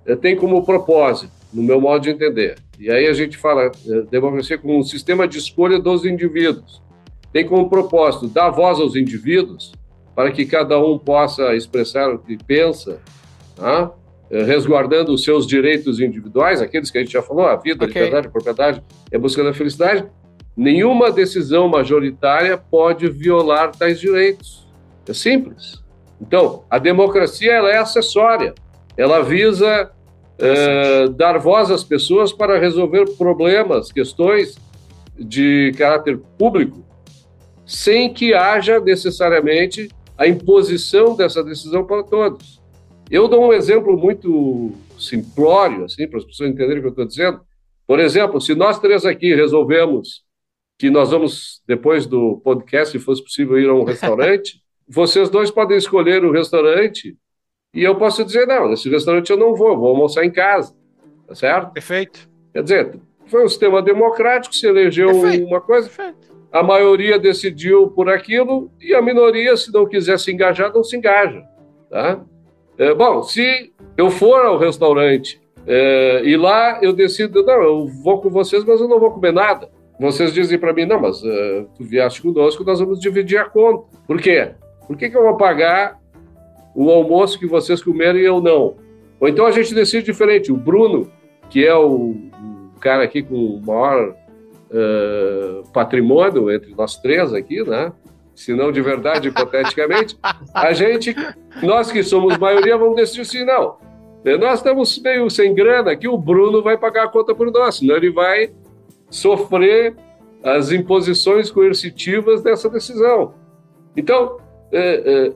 [0.05, 4.01] eh, tem como propósito, no meu modo de entender, e aí a gente fala é,
[4.09, 6.81] democracia como um sistema de escolha dos indivíduos.
[7.31, 9.73] Tem como propósito dar voz aos indivíduos
[10.15, 12.99] para que cada um possa expressar o que pensa,
[13.55, 13.91] tá?
[14.29, 18.01] É, resguardando os seus direitos individuais, aqueles que a gente já falou, a vida, okay.
[18.01, 20.05] a liberdade, a propriedade, é buscando a felicidade.
[20.55, 24.67] Nenhuma decisão majoritária pode violar tais direitos.
[25.07, 25.83] É simples.
[26.21, 28.53] Então, a democracia ela é acessória.
[28.95, 29.91] Ela visa
[30.43, 34.57] é, dar voz às pessoas para resolver problemas, questões
[35.17, 36.83] de caráter público,
[37.65, 42.61] sem que haja necessariamente a imposição dessa decisão para todos.
[43.09, 47.05] Eu dou um exemplo muito simplório, assim, para as pessoas entenderem o que eu estou
[47.05, 47.41] dizendo.
[47.85, 50.23] Por exemplo, se nós três aqui resolvemos
[50.79, 55.51] que nós vamos, depois do podcast, se fosse possível, ir a um restaurante, vocês dois
[55.51, 57.15] podem escolher o restaurante
[57.73, 60.75] e eu posso dizer, não, nesse restaurante eu não vou, vou almoçar em casa.
[61.27, 61.73] Tá certo?
[61.73, 62.29] Perfeito.
[62.53, 65.47] Quer dizer, foi um sistema democrático, se elegeu Perfeito.
[65.47, 66.35] uma coisa, Perfeito.
[66.51, 70.95] a maioria decidiu por aquilo e a minoria, se não quiser se engajar, não se
[70.95, 71.43] engaja.
[71.89, 72.21] Tá?
[72.77, 78.21] É, bom, se eu for ao restaurante é, e lá eu decido, não, eu vou
[78.21, 79.69] com vocês, mas eu não vou comer nada.
[79.99, 83.85] Vocês dizem para mim, não, mas uh, tu vieste conosco, nós vamos dividir a conta.
[84.05, 84.51] Por quê?
[84.87, 85.99] Por que, que eu vou pagar
[86.75, 88.75] o almoço que vocês comeram e eu não.
[89.19, 90.51] Ou então a gente decide diferente.
[90.51, 91.11] O Bruno,
[91.49, 92.15] que é o,
[92.75, 97.91] o cara aqui com o maior uh, patrimônio entre nós três aqui, né?
[98.35, 100.17] Se não de verdade, hipoteticamente,
[100.53, 101.15] a gente,
[101.61, 103.77] nós que somos maioria, vamos decidir assim, não.
[104.39, 107.95] Nós estamos meio sem grana aqui, o Bruno vai pagar a conta por nós, senão
[107.95, 108.51] ele vai
[109.07, 109.95] sofrer
[110.43, 113.35] as imposições coercitivas dessa decisão.
[113.95, 114.37] Então,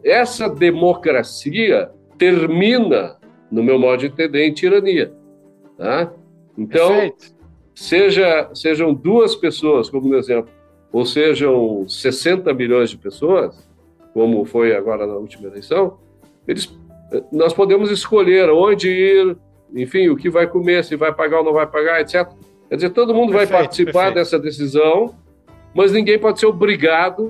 [0.03, 3.17] essa democracia termina,
[3.51, 5.13] no meu modo de entender, em tirania.
[5.77, 6.11] Tá?
[6.57, 7.11] Então,
[7.75, 10.51] seja, sejam duas pessoas, como no exemplo,
[10.91, 13.67] ou sejam 60 milhões de pessoas,
[14.13, 15.99] como foi agora na última eleição,
[16.47, 16.75] eles,
[17.31, 19.37] nós podemos escolher onde ir,
[19.75, 22.27] enfim, o que vai comer, se vai pagar ou não vai pagar, etc.
[22.67, 24.15] Quer dizer, todo mundo perfeito, vai participar perfeito.
[24.15, 25.15] dessa decisão,
[25.75, 27.29] mas ninguém pode ser obrigado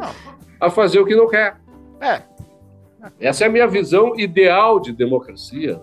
[0.59, 1.57] a fazer o que não quer.
[2.01, 2.21] É.
[3.19, 5.79] Essa é a minha visão ideal de democracia.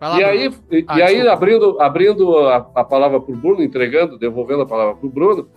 [0.00, 3.62] Lá, e aí, e, ah, e aí abrindo, abrindo a, a palavra para o Bruno,
[3.62, 5.48] entregando, devolvendo a palavra para o Bruno,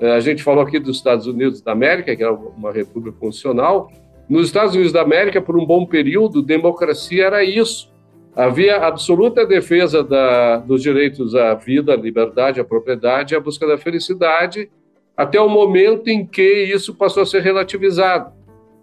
[0.00, 3.90] eh, a gente falou aqui dos Estados Unidos da América, que é uma república constitucional,
[4.28, 7.90] Nos Estados Unidos da América, por um bom período, democracia era isso.
[8.34, 13.76] Havia absoluta defesa da, dos direitos à vida, à liberdade, à propriedade, à busca da
[13.76, 14.70] felicidade,
[15.16, 18.32] até o momento em que isso passou a ser relativizado.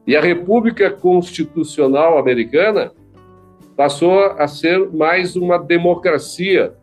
[0.07, 2.93] E a República Constitucional Americana
[3.75, 6.73] passou a ser mais uma democracia.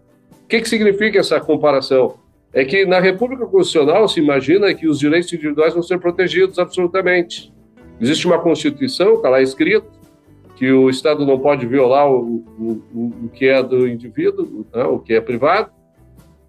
[0.44, 2.16] O que, que significa essa comparação?
[2.52, 7.50] É que na República Constitucional se imagina que os direitos individuais vão ser protegidos absolutamente.
[7.98, 9.88] Existe uma Constituição, está lá escrito,
[10.54, 14.98] que o Estado não pode violar o, o, o que é do indivíduo, né, o
[14.98, 15.70] que é privado,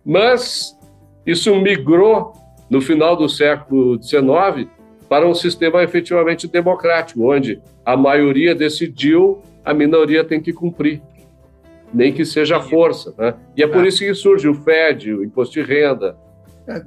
[0.05, 0.77] mas
[1.25, 2.33] isso migrou
[2.69, 4.69] no final do século XIX
[5.07, 11.01] para um sistema efetivamente democrático, onde a maioria decidiu, a minoria tem que cumprir,
[11.93, 13.13] nem que seja força.
[13.17, 13.33] Né?
[13.55, 13.87] E é por é.
[13.87, 16.17] isso que surge o FED, o imposto de renda.
[16.67, 16.81] É,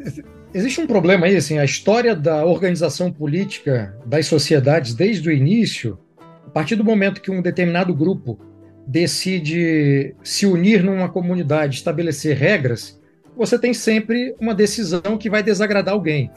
[0.52, 5.98] existe um problema aí, assim, a história da organização política das sociedades desde o início,
[6.46, 8.38] a partir do momento que um determinado grupo
[8.86, 12.98] decide se unir numa comunidade, estabelecer regras,
[13.36, 16.30] você tem sempre uma decisão que vai desagradar alguém.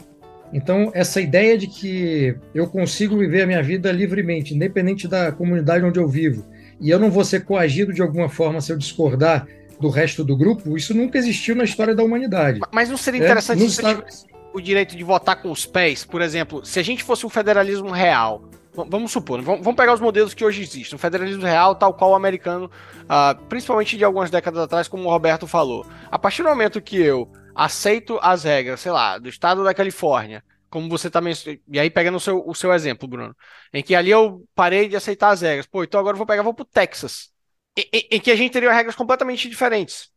[0.53, 5.85] Então, essa ideia de que eu consigo viver a minha vida livremente, independente da comunidade
[5.85, 6.45] onde eu vivo,
[6.79, 9.47] e eu não vou ser coagido de alguma forma se eu discordar
[9.79, 12.59] do resto do grupo, isso nunca existiu na história da humanidade.
[12.71, 15.65] Mas não seria é, interessante é, se você tivesse o direito de votar com os
[15.65, 16.05] pés?
[16.05, 20.33] Por exemplo, se a gente fosse um federalismo real, vamos supor, vamos pegar os modelos
[20.33, 22.69] que hoje existem, um federalismo real tal qual o americano,
[23.03, 25.85] uh, principalmente de algumas décadas atrás, como o Roberto falou.
[26.09, 30.43] A partir do momento que eu aceito as regras, sei lá, do estado da Califórnia,
[30.69, 31.33] como você também.
[31.67, 33.35] E aí, pegando o seu, o seu exemplo, Bruno,
[33.73, 35.65] em que ali eu parei de aceitar as regras.
[35.65, 37.29] Pô, então agora eu vou pegar, vou pro Texas.
[37.77, 40.09] Em, em, que a gente teria regras completamente diferentes.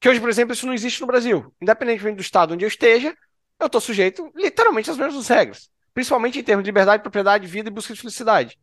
[0.00, 1.52] Que hoje, por exemplo, isso não existe no Brasil.
[1.60, 3.14] Independentemente do estado onde eu esteja,
[3.58, 5.70] eu estou sujeito literalmente às mesmas regras.
[5.94, 8.58] Principalmente em termos de liberdade, propriedade, vida e busca de felicidade.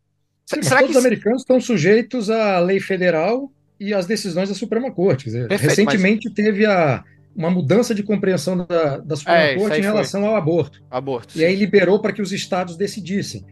[0.45, 0.99] Sim, Será todos que...
[0.99, 5.31] os americanos estão sujeitos à lei federal e às decisões da Suprema Corte.
[5.31, 6.35] Perfeito, recentemente mas...
[6.35, 7.03] teve a,
[7.35, 10.29] uma mudança de compreensão da, da Suprema é, Corte em relação foi.
[10.29, 10.81] ao aborto.
[10.89, 11.35] Aborto.
[11.35, 11.45] E sim.
[11.45, 13.45] aí liberou para que os estados decidissem,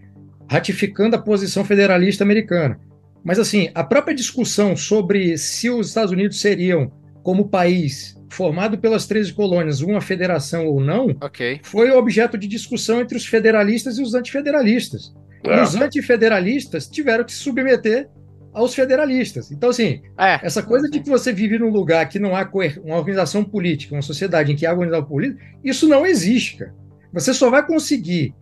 [0.49, 2.79] ratificando a posição federalista americana.
[3.23, 6.91] Mas assim, a própria discussão sobre se os Estados Unidos seriam,
[7.23, 11.59] como país formado pelas 13 colônias, uma federação ou não, okay.
[11.63, 15.13] foi objeto de discussão entre os federalistas e os antifederalistas.
[15.43, 15.57] É.
[15.57, 18.09] E os antifederalistas tiveram que se submeter
[18.53, 19.51] aos federalistas.
[19.51, 20.39] Então, assim, é.
[20.43, 22.49] essa coisa de que você vive num lugar que não há
[22.83, 26.73] uma organização política, uma sociedade em que há organização política, isso não existe, cara.
[27.13, 28.33] Você só vai conseguir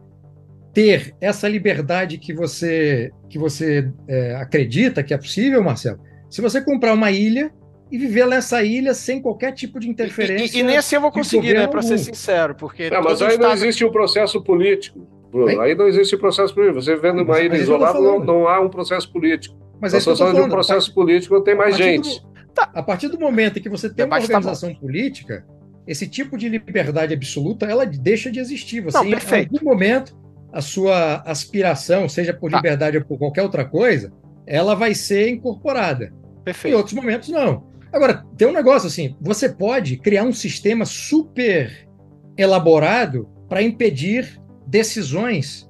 [0.73, 6.61] ter essa liberdade que você, que você é, acredita que é possível, Marcelo, se você
[6.61, 7.51] comprar uma ilha
[7.91, 10.55] e viver nessa ilha sem qualquer tipo de interferência.
[10.55, 12.89] E, e, e nem assim eu vou conseguir, né, para ser sincero, porque.
[12.89, 13.47] Não, mas aí estado...
[13.47, 15.07] não existe um processo político.
[15.31, 15.61] Bruno.
[15.61, 16.81] Aí não existe um processo político.
[16.81, 19.55] Você vivendo numa ilha isolada, não, não há um processo político.
[19.81, 22.21] Mas a situação de um processo político não tem mais gente.
[22.21, 25.45] Do, tá, a partir do momento em que você tem uma tá organização tá política,
[25.87, 28.81] esse tipo de liberdade absoluta, ela deixa de existir.
[28.81, 30.17] Você, não, em algum momento,
[30.51, 32.57] a sua aspiração, seja por tá.
[32.57, 34.11] liberdade ou por qualquer outra coisa,
[34.45, 36.13] ela vai ser incorporada.
[36.43, 36.73] Perfeito.
[36.73, 37.69] Em outros momentos, não.
[37.91, 41.87] Agora, tem um negócio assim: você pode criar um sistema super
[42.37, 45.69] elaborado para impedir decisões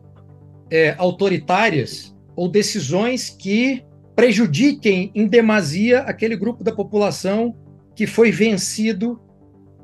[0.69, 3.84] é, autoritárias ou decisões que
[4.20, 7.56] prejudiquem em demasia aquele grupo da população
[7.96, 9.18] que foi vencido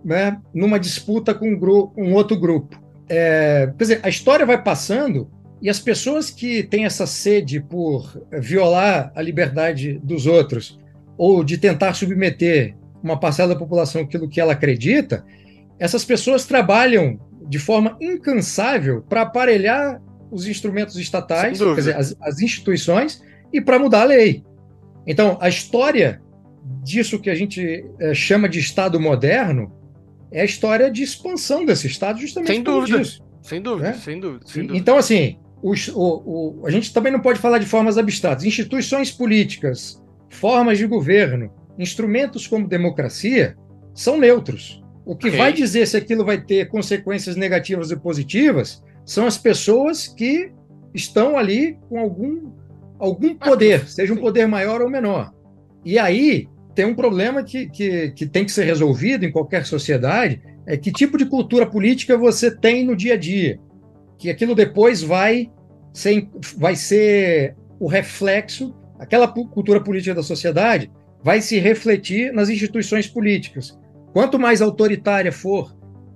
[0.04, 2.78] né, numa disputa com um, um outro grupo.
[3.08, 8.22] É, quer dizer, a história vai passando e as pessoas que têm essa sede por
[8.34, 10.78] violar a liberdade dos outros
[11.18, 15.26] ou de tentar submeter uma parcela da população aquilo que ela acredita,
[15.80, 17.18] essas pessoas trabalham
[17.48, 23.22] de forma incansável para aparelhar os instrumentos estatais, dizer, as, as instituições,
[23.56, 24.44] e para mudar a lei.
[25.08, 26.22] Então, a história
[26.84, 29.72] disso que a gente é, chama de Estado moderno
[30.32, 33.94] é a história de expansão desse Estado, justamente sem dúvida, disso, sem dúvida, né?
[33.94, 34.78] sem dúvida, sem dúvida.
[34.78, 38.44] Então, assim, os, o, o, a gente também não pode falar de formas abstratas.
[38.44, 43.56] Instituições políticas, formas de governo, instrumentos como democracia
[43.94, 44.84] são neutros.
[45.06, 45.40] O que okay.
[45.40, 50.52] vai dizer se aquilo vai ter consequências negativas e positivas são as pessoas que
[50.94, 52.52] estão ali com algum
[53.00, 55.32] algum poder, seja um poder maior ou menor.
[55.84, 60.42] E aí tem um problema que, que, que tem que ser resolvido em qualquer sociedade,
[60.68, 63.60] é que tipo de cultura política você tem no dia a dia,
[64.18, 65.52] que aquilo depois vai
[65.94, 66.28] ser,
[66.58, 70.92] vai ser o reflexo, aquela cultura política da sociedade
[71.24, 73.78] vai se refletir nas instituições políticas.
[74.14, 75.76] Quanto mais autoritária for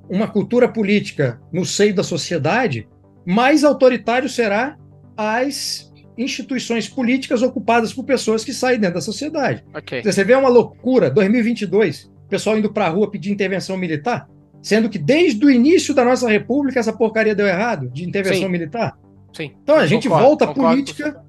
[0.09, 2.87] uma cultura política no seio da sociedade,
[3.25, 4.77] mais autoritário será
[5.15, 5.88] às
[6.19, 9.63] instituições políticas ocupadas por pessoas que saem dentro da sociedade.
[9.73, 10.03] Okay.
[10.03, 14.29] Você vê uma loucura, 2022, pessoal indo para a rua pedir intervenção militar,
[14.61, 18.49] sendo que desde o início da nossa república essa porcaria deu errado de intervenção Sim.
[18.49, 18.97] militar.
[19.33, 19.51] Sim.
[19.63, 21.23] Então a gente concordo, volta à política.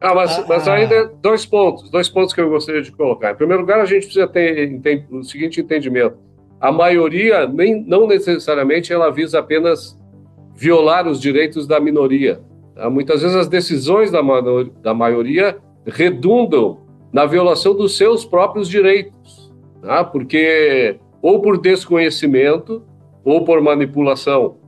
[0.00, 3.32] Ah, mas, mas ainda dois pontos, dois pontos que eu gostaria de colocar.
[3.32, 6.16] Em primeiro lugar, a gente precisa ter, ter o seguinte entendimento:
[6.60, 9.98] a maioria nem, não necessariamente ela visa apenas
[10.54, 12.40] violar os direitos da minoria.
[12.78, 12.88] Tá?
[12.88, 14.20] Muitas vezes as decisões da,
[14.80, 16.78] da maioria redundam
[17.12, 20.04] na violação dos seus próprios direitos, tá?
[20.04, 22.82] porque ou por desconhecimento
[23.24, 24.58] ou por manipulação.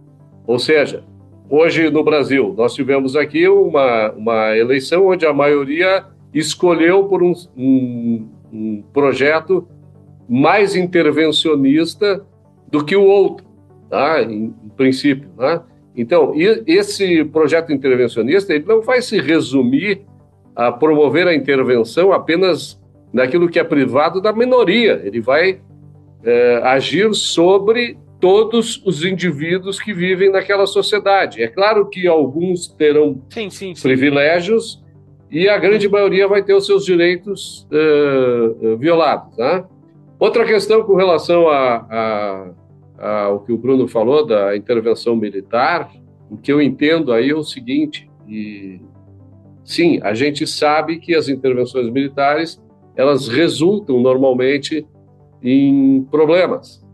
[0.45, 1.05] Ou seja,
[1.49, 7.33] hoje no Brasil nós tivemos aqui uma, uma eleição onde a maioria escolheu por um,
[7.57, 9.69] um, um projeto
[10.29, 12.27] mais intervencionista
[12.69, 13.47] do que o outro,
[13.89, 14.21] tá?
[14.23, 15.29] em, em princípio.
[15.39, 15.61] Né?
[16.01, 16.33] Então,
[16.67, 20.01] esse projeto intervencionista ele não vai se resumir
[20.57, 22.81] a promover a intervenção apenas
[23.13, 25.01] naquilo que é privado da minoria.
[25.05, 25.61] Ele vai
[26.25, 31.43] é, agir sobre todos os indivíduos que vivem naquela sociedade.
[31.43, 33.83] É claro que alguns terão sim, sim, sim.
[33.83, 34.83] privilégios
[35.31, 39.37] e a grande maioria vai ter os seus direitos uh, violados.
[39.37, 39.65] Né?
[40.19, 42.51] Outra questão com relação a, a
[43.01, 45.91] ah, o que o Bruno falou da intervenção militar,
[46.31, 48.79] o que eu entendo aí é o seguinte, e
[49.65, 52.63] sim, a gente sabe que as intervenções militares,
[52.95, 54.87] elas resultam normalmente
[55.43, 56.85] em problemas,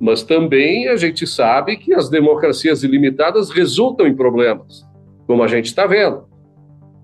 [0.00, 4.84] mas também a gente sabe que as democracias ilimitadas resultam em problemas,
[5.26, 6.24] como a gente está vendo.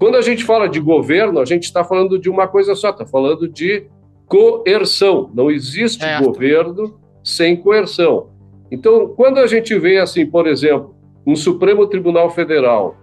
[0.00, 3.06] Quando a gente fala de governo, a gente está falando de uma coisa só, está
[3.06, 3.86] falando de
[4.26, 5.30] coerção.
[5.34, 6.20] Não existe é.
[6.20, 8.30] governo sem coerção.
[8.70, 10.94] Então, quando a gente vê, assim, por exemplo,
[11.26, 12.96] um Supremo Tribunal Federal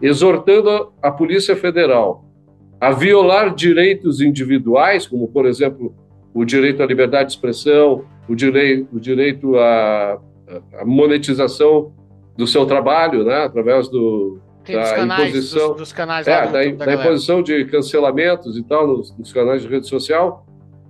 [0.00, 2.24] exortando a Polícia Federal
[2.80, 5.94] a violar direitos individuais, como, por exemplo,
[6.32, 10.20] o direito à liberdade de expressão, o direito, o direito à,
[10.78, 11.92] à monetização
[12.36, 14.38] do seu trabalho, né, através do,
[14.72, 19.16] da canais, imposição, dos, dos canais é, da, da, imposição de cancelamentos e tal nos,
[19.18, 20.46] nos canais de rede social,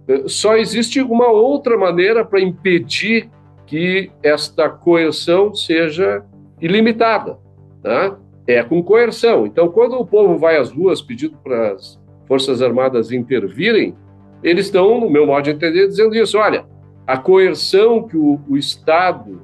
[0.06, 3.30] eh, só existe uma outra maneira para impedir
[3.68, 6.24] que esta coerção seja
[6.60, 7.38] ilimitada.
[7.84, 8.16] Né?
[8.46, 9.46] É com coerção.
[9.46, 13.94] Então, quando o povo vai às ruas pedindo para as Forças Armadas intervirem,
[14.42, 16.64] eles estão, no meu modo de entender, dizendo isso: olha,
[17.06, 19.42] a coerção que o, o Estado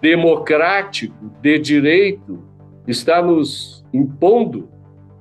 [0.00, 2.42] democrático de direito
[2.88, 4.68] está nos impondo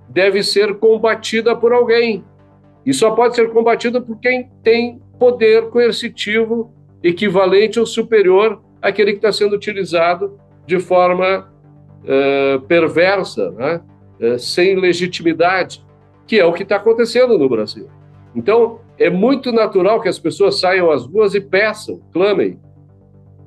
[0.10, 2.24] deve ser combatida por alguém.
[2.84, 9.18] E só pode ser combatida por quem tem poder coercitivo equivalente ou superior àquele que
[9.18, 11.50] está sendo utilizado de forma
[12.04, 13.82] uh, perversa, né?
[14.22, 15.84] uh, sem legitimidade,
[16.28, 17.88] que é o que está acontecendo no Brasil.
[18.36, 22.60] Então, é muito natural que as pessoas saiam às ruas e peçam, clamem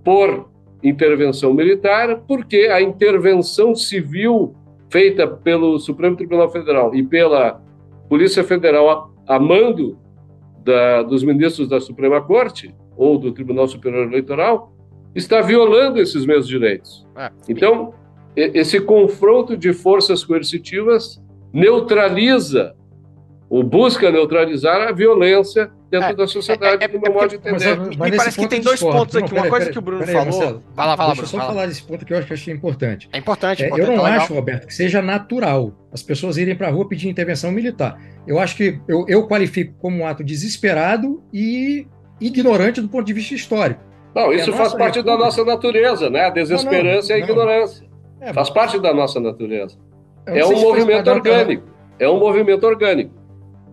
[0.05, 0.51] por
[0.83, 4.55] intervenção militar, porque a intervenção civil
[4.91, 7.63] feita pelo Supremo Tribunal Federal e pela
[8.09, 9.97] Polícia Federal a, a mando
[10.65, 14.73] da, dos ministros da Suprema Corte ou do Tribunal Superior Eleitoral,
[15.15, 17.07] está violando esses mesmos direitos.
[17.15, 17.95] Ah, então,
[18.35, 22.75] esse confronto de forças coercitivas neutraliza
[23.49, 27.37] ou busca neutralizar a violência dentro é, da sociedade, é, é, no meu modo de
[27.37, 27.77] entender.
[27.77, 29.35] Mas, mas Me parece que tem dois pontos aqui.
[29.35, 30.39] Não, Uma coisa que o Bruno pera falou.
[30.39, 32.33] Marcelo, vai lá, vai lá, Deixa eu só falar desse ponto que eu acho que
[32.33, 33.11] achei importante.
[33.13, 33.63] É importante.
[33.63, 36.71] É, importante eu não tá acho, Roberto, que seja natural as pessoas irem para a
[36.71, 38.01] rua pedir intervenção militar.
[38.27, 41.87] Eu acho que eu, eu qualifico como um ato desesperado e
[42.25, 43.81] ignorante do ponto de vista histórico.
[44.15, 45.19] Não, isso faz parte república...
[45.19, 46.27] da nossa natureza, né?
[46.27, 47.87] A desesperança não, não, e a ignorância.
[48.21, 49.77] É, faz parte da nossa natureza.
[50.27, 51.67] É um movimento orgânico.
[51.99, 53.15] É um movimento orgânico.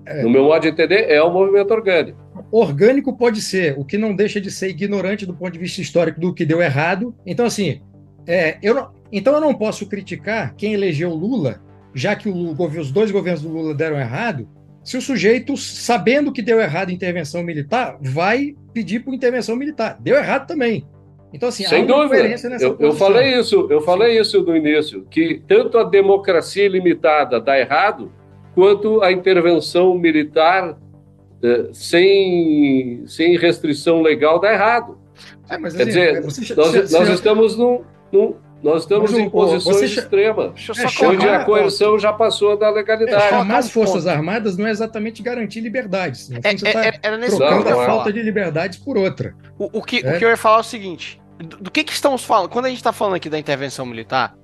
[0.05, 0.23] É.
[0.23, 2.17] No meu modo de entender, é um movimento orgânico.
[2.51, 6.19] Orgânico pode ser, o que não deixa de ser ignorante do ponto de vista histórico
[6.19, 7.13] do que deu errado.
[7.25, 7.81] Então, assim,
[8.25, 11.61] é, eu não, então eu não posso criticar quem elegeu Lula,
[11.93, 14.47] já que o, os dois governos do Lula deram errado,
[14.83, 19.97] se o sujeito, sabendo que deu errado a intervenção militar, vai pedir por intervenção militar.
[19.99, 20.85] Deu errado também.
[21.33, 22.27] Então, assim, Sem dúvida.
[22.59, 27.59] Eu, eu, falei isso, eu falei isso no início, que tanto a democracia ilimitada dá
[27.59, 28.11] errado,
[28.55, 30.75] quanto a intervenção militar
[31.43, 34.97] eh, sem, sem restrição legal dá errado.
[35.49, 39.29] É, mas, Quer assim, dizer, você, nós, você, nós estamos num, num nós estamos em
[39.29, 43.23] posições extremas, é, onde a coerção já passou da legalidade.
[43.23, 46.29] É, chamar as Forças Armadas não é exatamente garantir liberdades.
[46.31, 49.33] É, você está é, é, trocando não, a falta de liberdades por outra.
[49.57, 51.93] O, o, que, o que eu ia falar é o seguinte: do, do que, que
[51.93, 52.49] estamos falando?
[52.49, 54.35] Quando a gente está falando aqui da intervenção militar,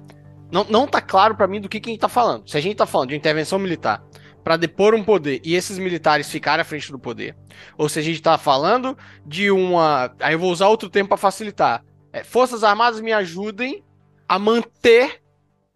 [0.51, 2.49] Não, não tá claro para mim do que, que a gente tá falando.
[2.49, 4.01] Se a gente tá falando de intervenção militar
[4.43, 7.35] para depor um poder e esses militares ficarem à frente do poder,
[7.77, 8.95] ou se a gente tá falando
[9.25, 10.13] de uma.
[10.21, 11.83] Aí eu vou usar outro termo para facilitar.
[12.13, 13.83] É, Forças Armadas me ajudem
[14.27, 15.21] a manter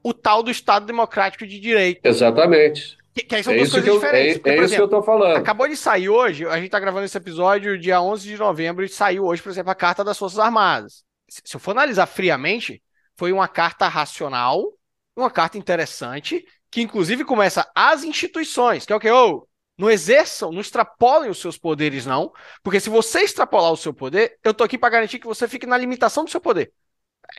[0.04, 2.02] o tal do Estado Democrático de Direito.
[2.04, 2.98] Exatamente.
[3.14, 4.36] Que, que aí são é duas coisas eu, diferentes.
[4.36, 5.38] É, porque, é isso exemplo, que eu tô falando.
[5.38, 8.90] Acabou de sair hoje, a gente tá gravando esse episódio dia 11 de novembro e
[8.90, 11.04] saiu hoje, por exemplo, a Carta das Forças Armadas.
[11.28, 12.82] Se eu for analisar friamente,
[13.18, 14.64] foi uma carta racional,
[15.16, 19.10] uma carta interessante, que inclusive começa as instituições, que é o que?
[19.10, 19.46] Oh,
[19.78, 22.32] não exerçam, não extrapolem os seus poderes, não.
[22.62, 25.66] Porque se você extrapolar o seu poder, eu tô aqui para garantir que você fique
[25.66, 26.72] na limitação do seu poder.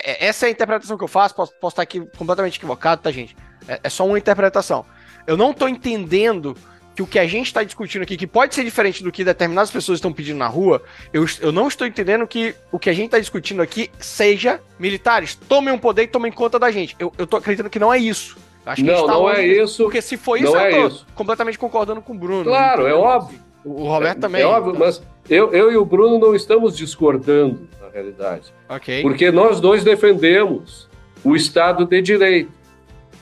[0.02, 3.10] É, essa é a interpretação que eu faço, posso, posso estar aqui completamente equivocado, tá,
[3.10, 3.36] gente?
[3.66, 4.84] É, é só uma interpretação.
[5.26, 6.56] Eu não tô entendendo
[6.94, 9.70] que o que a gente está discutindo aqui, que pode ser diferente do que determinadas
[9.70, 10.82] pessoas estão pedindo na rua,
[11.12, 15.34] eu, eu não estou entendendo que o que a gente está discutindo aqui seja militares.
[15.34, 16.96] Tomem um poder e tomem conta da gente.
[16.98, 18.36] Eu, eu tô acreditando que não é isso.
[18.66, 19.84] Acho não, tá não é isso.
[19.84, 21.06] Porque se for isso, não eu é isso.
[21.14, 22.44] completamente concordando com o Bruno.
[22.44, 23.38] Claro, é óbvio.
[23.64, 24.42] O Roberto é, também.
[24.42, 24.86] É óbvio, então.
[24.86, 28.52] mas eu, eu e o Bruno não estamos discordando, realidade.
[28.68, 29.02] Ok.
[29.02, 30.88] Porque nós dois defendemos
[31.24, 32.52] o Estado de Direito.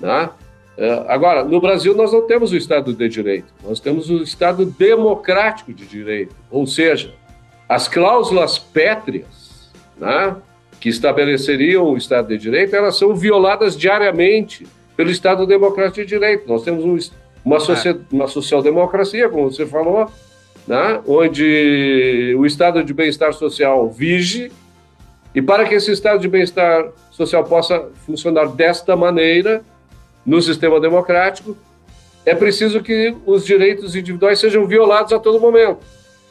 [0.00, 0.30] Né?
[0.76, 4.64] É, agora, no Brasil, nós não temos o Estado de Direito, nós temos o Estado
[4.64, 6.36] democrático de direito.
[6.50, 7.14] Ou seja,
[7.68, 10.36] as cláusulas pétreas né,
[10.80, 16.48] que estabeleceriam o Estado de Direito, elas são violadas diariamente pelo Estado democrático de direito.
[16.48, 16.96] Nós temos um,
[17.44, 20.08] uma, social, uma social-democracia, como você falou,
[20.68, 24.52] né, onde o Estado de bem-estar social vige,
[25.34, 29.62] e para que esse Estado de bem-estar social possa funcionar desta maneira,
[30.26, 31.56] no sistema democrático,
[32.26, 35.78] é preciso que os direitos individuais sejam violados a todo momento.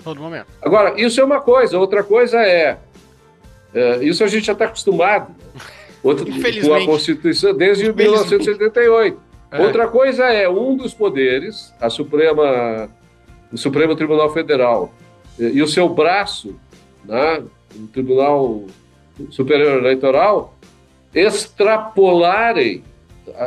[0.03, 0.45] Todo momento.
[0.61, 2.77] Agora, isso é uma coisa, outra coisa é.
[3.73, 5.33] é isso a gente já está acostumado
[6.03, 6.25] outra,
[6.63, 9.19] com a Constituição desde 1978.
[9.49, 9.61] É.
[9.61, 12.89] Outra coisa é um dos poderes, a Suprema,
[13.51, 14.93] o Supremo Tribunal Federal
[15.39, 16.55] e o seu braço,
[17.05, 17.43] né,
[17.75, 18.65] o Tribunal
[19.29, 20.55] Superior Eleitoral,
[21.13, 22.83] extrapolarem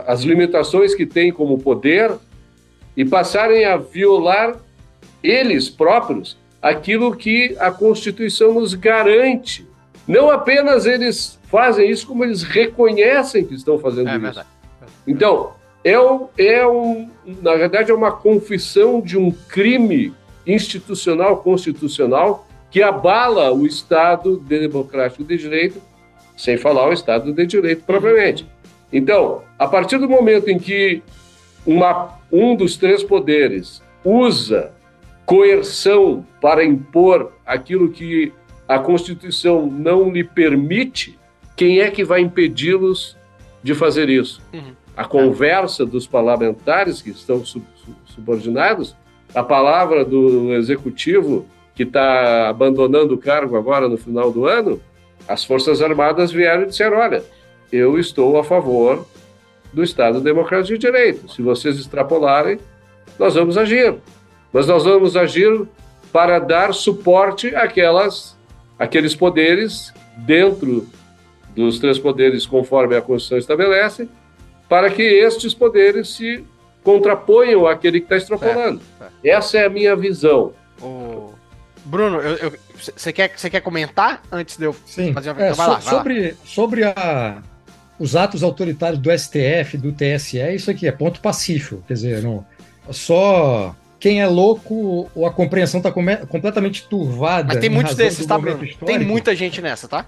[0.06, 2.12] as limitações que têm como poder
[2.96, 4.56] e passarem a violar
[5.22, 9.66] eles próprios aquilo que a Constituição nos garante.
[10.06, 14.20] Não apenas eles fazem isso, como eles reconhecem que estão fazendo é, isso.
[14.20, 14.48] Verdade.
[15.06, 17.10] Então, é, um, é um,
[17.42, 20.12] na verdade, é uma confissão de um crime
[20.46, 25.80] institucional, constitucional, que abala o Estado democrático de direito,
[26.36, 28.46] sem falar o Estado de direito propriamente.
[28.92, 31.02] Então, a partir do momento em que
[31.66, 34.72] uma, um dos três poderes usa
[35.26, 38.32] coerção para impor aquilo que
[38.66, 41.18] a Constituição não lhe permite,
[41.56, 43.16] quem é que vai impedi-los
[43.62, 44.40] de fazer isso?
[44.52, 44.72] Uhum.
[45.00, 47.64] A conversa dos parlamentares que estão sub,
[48.04, 48.94] subordinados,
[49.34, 54.78] a palavra do executivo que está abandonando o cargo agora no final do ano,
[55.26, 57.24] as Forças Armadas vieram e disseram: olha,
[57.72, 59.06] eu estou a favor
[59.72, 61.32] do Estado Democrático de Direito.
[61.32, 62.58] Se vocês extrapolarem,
[63.18, 63.94] nós vamos agir.
[64.52, 65.66] Mas nós vamos agir
[66.12, 68.36] para dar suporte àquelas,
[68.78, 70.86] àqueles poderes dentro
[71.56, 74.06] dos três poderes conforme a Constituição estabelece,
[74.70, 76.44] para que estes poderes se
[76.84, 78.80] contraponham àquele que está extrapolando.
[79.22, 80.52] Essa é a minha visão.
[80.80, 81.34] O...
[81.84, 82.20] Bruno,
[82.96, 85.12] você quer, quer comentar antes de eu Sim.
[85.12, 85.44] fazer uma...
[85.44, 87.42] É, então, so, sobre, sobre a,
[87.98, 91.82] os atos autoritários do STF, do TSE, isso aqui é ponto pacífico.
[91.88, 92.46] Quer dizer, não,
[92.90, 97.48] só quem é louco ou a compreensão está completamente turvada.
[97.48, 98.64] Mas tem muitos desses, tá, Bruno?
[98.86, 100.06] Tem muita gente nessa, tá?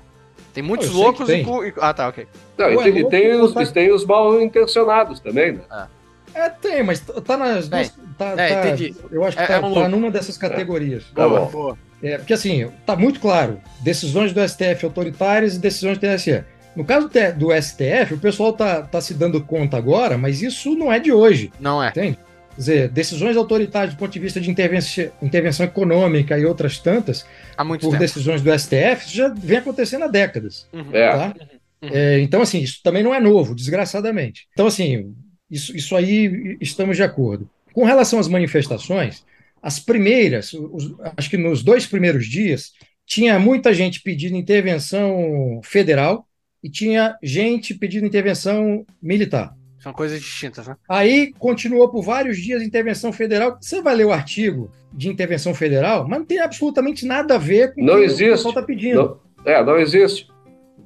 [0.52, 1.42] Tem muitos loucos tem.
[1.42, 1.72] e.
[1.78, 2.26] Ah, tá, ok.
[2.58, 3.66] Não, e, tem, e tem, os, tá...
[3.66, 5.60] tem os mal intencionados também, né?
[5.70, 5.88] Ah.
[6.34, 7.90] É, tem, mas tá nas duas.
[8.16, 8.96] Tá, é, tá, entendi.
[9.10, 11.04] Eu acho que é, tá, é um tá numa dessas categorias.
[11.14, 11.46] Tá bom.
[11.46, 11.78] Boa.
[12.02, 16.44] É, porque assim, tá muito claro: decisões do STF autoritárias e decisões do TSE.
[16.74, 20.90] No caso do STF, o pessoal está tá se dando conta agora, mas isso não
[20.90, 21.52] é de hoje.
[21.60, 21.88] Não é.
[21.88, 22.18] Entende?
[22.54, 27.26] Quer dizer, decisões autoritárias do ponto de vista de intervenção, intervenção econômica e outras tantas,
[27.56, 27.96] por tempo.
[27.98, 30.66] decisões do STF, isso já vem acontecendo há décadas.
[30.72, 30.94] Uhum.
[30.94, 31.10] É.
[31.10, 31.34] Tá?
[31.82, 31.90] Uhum.
[31.92, 34.46] É, então, assim, isso também não é novo, desgraçadamente.
[34.52, 35.14] Então, assim,
[35.50, 37.48] isso, isso aí estamos de acordo.
[37.72, 39.24] Com relação às manifestações,
[39.62, 42.72] as primeiras, os, acho que nos dois primeiros dias,
[43.06, 46.26] tinha muita gente pedindo intervenção federal,
[46.62, 49.54] e tinha gente pedindo intervenção militar.
[49.82, 50.76] São coisas distintas, né?
[50.88, 53.58] Aí continuou por vários dias intervenção federal.
[53.60, 57.74] Você vai ler o artigo de intervenção federal, mas não tem absolutamente nada a ver
[57.74, 58.28] com não o que existe.
[58.28, 59.20] o pessoal está pedindo.
[59.44, 60.28] Não, é, não existe.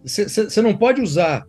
[0.02, 1.46] Você não pode usar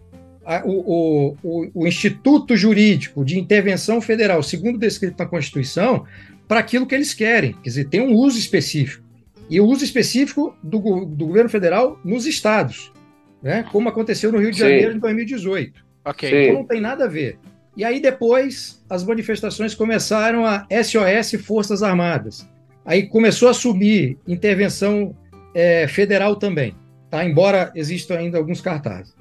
[0.65, 6.05] o, o, o, Instituto Jurídico de Intervenção Federal, segundo descrito na Constituição,
[6.49, 7.53] para aquilo que eles querem.
[7.53, 9.05] Quer dizer, tem um uso específico.
[9.49, 12.91] E o uso específico do, do governo federal nos estados,
[13.41, 13.63] né?
[13.71, 14.63] como aconteceu no Rio de Sim.
[14.63, 15.86] Janeiro em 2018.
[16.07, 16.43] Okay.
[16.49, 17.37] Então não tem nada a ver.
[17.75, 22.47] E aí depois as manifestações começaram a SOS Forças Armadas.
[22.85, 25.15] Aí começou a subir intervenção
[25.53, 26.73] é, federal também,
[27.09, 27.23] tá?
[27.25, 29.13] Embora existam ainda alguns cartazes.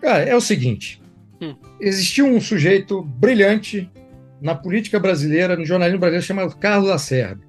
[0.00, 1.00] Cara, é o seguinte:
[1.40, 1.56] hum.
[1.80, 3.90] existiu um sujeito brilhante
[4.40, 7.40] na política brasileira, no jornalismo brasileiro, chamado Carlos Lacerda,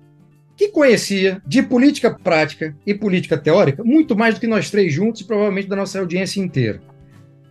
[0.55, 5.21] que conhecia de política prática e política teórica muito mais do que nós três juntos
[5.21, 6.81] e provavelmente da nossa audiência inteira.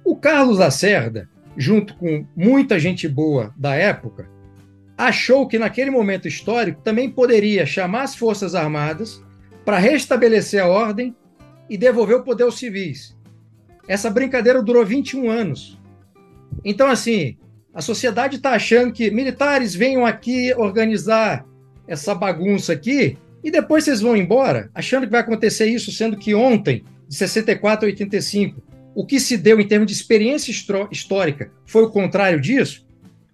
[0.05, 4.29] O Carlos Lacerda, junto com muita gente boa da época,
[4.99, 9.23] achou que naquele momento histórico também poderia chamar as Forças Armadas
[9.65, 11.17] para restabelecer a ordem
[11.71, 13.17] e devolver o poder aos civis.
[13.89, 15.81] Essa brincadeira durou 21 anos.
[16.63, 17.39] Então, assim,
[17.73, 21.47] a sociedade está achando que militares venham aqui organizar
[21.89, 26.35] essa bagunça aqui e depois vocês vão embora, achando que vai acontecer isso, sendo que
[26.35, 28.63] ontem, de 64 a 85,
[28.95, 30.53] o que se deu em termos de experiência
[30.91, 32.87] histórica foi o contrário disso.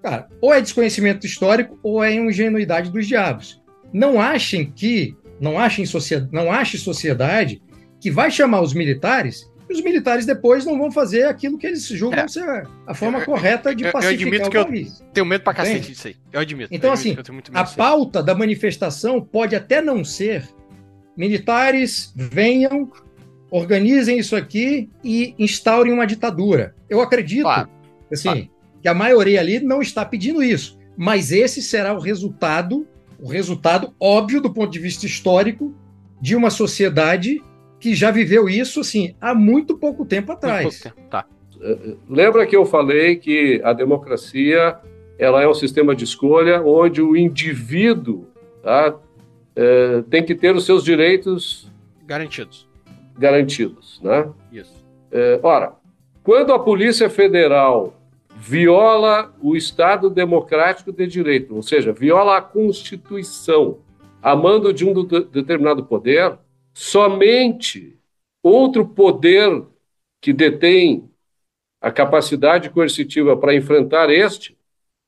[0.03, 3.61] Cara, ou é desconhecimento histórico ou é ingenuidade dos diabos.
[3.93, 7.63] Não achem que, não achem sociedade, não ache sociedade
[8.01, 11.87] que vai chamar os militares e os militares depois não vão fazer aquilo que eles
[11.87, 12.29] julgam é.
[12.29, 15.77] ser a forma correta de pacificar eu, eu admito que eu tenho medo pra cacete
[15.77, 15.93] Entende?
[15.93, 16.17] disso aí.
[16.33, 16.75] Eu admito.
[16.75, 17.17] Então, eu assim,
[17.53, 20.49] a pauta da manifestação pode até não ser
[21.17, 22.91] militares venham,
[23.51, 26.75] organizem isso aqui e instaurem uma ditadura.
[26.89, 27.69] Eu acredito, claro.
[28.13, 28.49] assim, claro.
[28.83, 32.87] que a maioria ali não está pedindo isso, mas esse será o resultado,
[33.19, 35.75] o resultado óbvio do ponto de vista histórico
[36.21, 37.43] de uma sociedade
[37.81, 40.63] que já viveu isso assim há muito pouco tempo atrás.
[40.63, 41.09] Pouco tempo.
[41.11, 41.25] Tá.
[41.61, 44.79] É, é, lembra que eu falei que a democracia
[45.19, 48.27] ela é um sistema de escolha onde o indivíduo
[48.63, 48.95] tá,
[49.57, 51.71] é, tem que ter os seus direitos
[52.07, 52.70] garantidos.
[53.21, 54.29] Garantidos, né?
[54.51, 54.85] Isso.
[55.13, 55.75] É, ora,
[56.25, 57.95] quando a Polícia Federal
[58.37, 63.79] viola o Estado democrático de direito, ou seja, viola a Constituição,
[64.23, 66.39] a mando de um determinado poder,
[66.73, 67.99] Somente
[68.43, 69.65] outro poder
[70.21, 71.11] que detém
[71.81, 74.57] a capacidade coercitiva para enfrentar este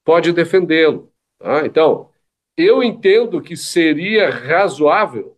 [0.05, 1.11] pode defendê-lo.
[1.39, 1.67] Tá?
[1.67, 2.11] Então,
[2.57, 5.37] eu entendo que seria razoável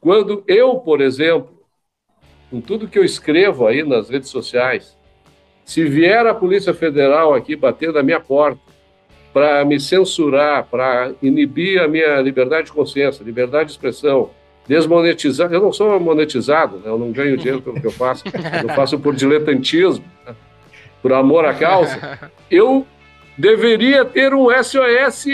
[0.00, 1.61] quando eu, por exemplo,
[2.52, 4.94] com tudo que eu escrevo aí nas redes sociais,
[5.64, 8.60] se vier a Polícia Federal aqui bater na minha porta
[9.32, 14.28] para me censurar, para inibir a minha liberdade de consciência, liberdade de expressão,
[14.68, 15.50] desmonetizar.
[15.50, 16.82] Eu não sou monetizado, né?
[16.90, 20.34] eu não ganho dinheiro pelo que eu faço, eu faço por diletantismo, né?
[21.00, 22.20] por amor à causa.
[22.50, 22.86] Eu
[23.38, 25.24] deveria ter um SOS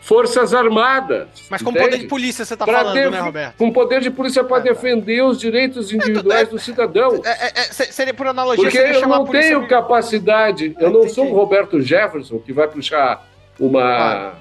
[0.00, 1.28] Forças Armadas.
[1.50, 3.56] Mas com poder de polícia você está falando, ter, né, Roberto?
[3.56, 7.20] Com poder de polícia para é, defender os direitos individuais é, do cidadão.
[7.24, 8.64] É, é, é seria por analogia.
[8.64, 13.26] Porque eu não tenho capacidade, eu não sou o Roberto Jefferson que vai puxar
[13.58, 14.32] uma,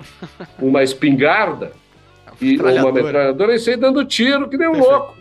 [0.58, 1.74] uma espingarda
[2.42, 4.92] e uma metralhadora e sair dando tiro que nem um Perfeito.
[4.92, 5.18] louco.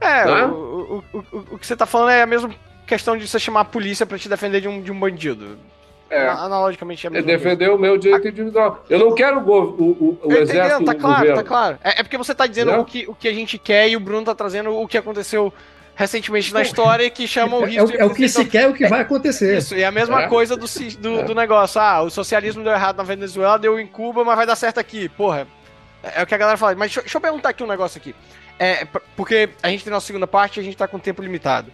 [0.00, 0.44] É, né?
[0.46, 2.50] o, o, o, o, que você tá falando é a mesma
[2.86, 5.58] questão de você chamar a polícia para te defender de um, de um bandido.
[6.10, 6.28] É.
[6.28, 7.74] Analogicamente é, é defender coisa.
[7.74, 8.84] o meu direito individual.
[8.90, 11.36] Eu não quero o, o, o exército tá claro, governo.
[11.36, 11.78] tá claro.
[11.84, 14.00] É, é, porque você tá dizendo o que, o que a gente quer e o
[14.00, 15.52] Bruno tá trazendo o que aconteceu
[15.94, 17.92] recentemente na história que chama o risco.
[17.92, 19.58] É, é, o que se quer, é o que vai acontecer.
[19.58, 20.26] Isso, e é a mesma é.
[20.28, 20.66] coisa do,
[20.98, 21.80] do, do, negócio.
[21.80, 25.08] Ah, o socialismo deu errado na Venezuela, deu em Cuba, mas vai dar certo aqui.
[25.10, 25.46] Porra,
[26.02, 26.74] é o que a galera fala.
[26.74, 28.14] Mas deixa, deixa eu perguntar aqui um negócio aqui.
[28.58, 28.86] É,
[29.16, 31.70] porque a gente tem nossa segunda parte e a gente tá com tempo limitado.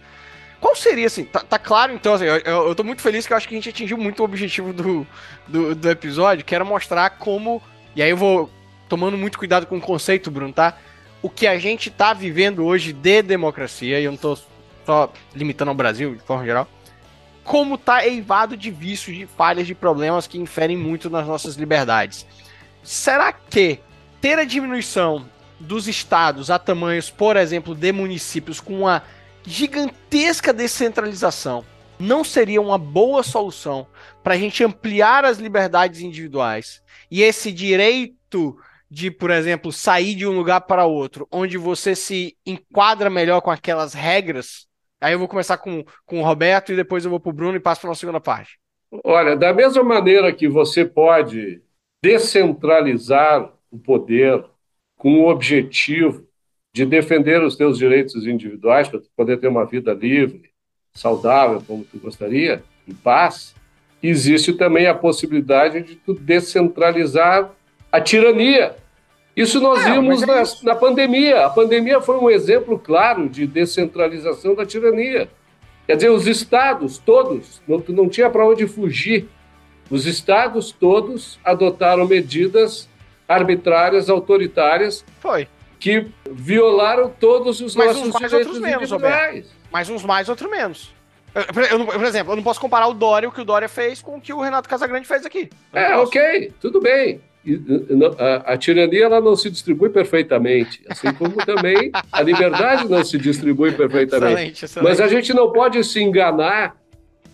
[0.59, 3.37] Qual seria, assim, tá, tá claro, então, assim, eu, eu, tô muito feliz que eu
[3.37, 5.07] acho que a gente atingiu muito o objetivo do,
[5.47, 7.61] do, do, episódio, que era mostrar como,
[7.95, 8.49] e aí eu vou
[8.89, 10.75] tomando muito cuidado com o conceito, Bruno, tá?
[11.21, 14.37] O que a gente tá vivendo hoje de democracia, e eu não tô
[14.85, 16.67] só limitando ao Brasil, de forma geral,
[17.43, 22.25] como tá eivado de vícios, de falhas, de problemas que inferem muito nas nossas liberdades.
[22.83, 23.79] Será que
[24.19, 25.25] ter a diminuição
[25.59, 29.03] dos estados a tamanhos, por exemplo, de municípios com uma
[29.47, 31.63] gigantesca descentralização
[31.97, 33.87] não seria uma boa solução
[34.21, 38.57] para a gente ampliar as liberdades individuais e esse direito
[38.91, 43.49] de, por exemplo, sair de um lugar para outro, onde você se enquadra melhor com
[43.49, 44.67] aquelas regras.
[44.99, 47.55] Aí eu vou começar com, com o Roberto e depois eu vou para o Bruno
[47.55, 48.59] e passo para a segunda parte.
[49.03, 51.61] Olha, da mesma maneira que você pode
[52.03, 54.43] descentralizar o poder
[54.97, 56.26] com o objetivo
[56.77, 60.43] de defender os teus direitos individuais para poder ter uma vida livre,
[60.93, 63.55] saudável, como tu gostaria, em paz,
[64.01, 67.49] existe também a possibilidade de tu descentralizar
[67.91, 68.75] a tirania.
[69.35, 71.47] Isso nós é, vimos na, na pandemia.
[71.47, 75.27] A pandemia foi um exemplo claro de descentralização da tirania.
[75.87, 79.27] Quer dizer, os estados todos, não, não tinha para onde fugir.
[79.89, 82.87] Os estados todos adotaram medidas
[83.27, 85.47] arbitrárias, autoritárias, Foi.
[85.79, 89.47] Que violaram todos os Mas nossos uns mais, outros menos, Roberto.
[89.71, 90.93] Mas uns mais, outros menos.
[91.35, 94.01] Eu, eu, por exemplo, eu não posso comparar o Dória, o que o Dória fez,
[94.01, 95.49] com o que o Renato Casagrande fez aqui.
[95.71, 97.21] É, ok, tudo bem.
[98.19, 103.17] A, a, tirania ela não se distribui perfeitamente, assim como também a liberdade não se
[103.17, 104.33] distribui perfeitamente.
[104.33, 104.89] Excelente, excelente.
[104.89, 106.75] Mas a gente não pode se enganar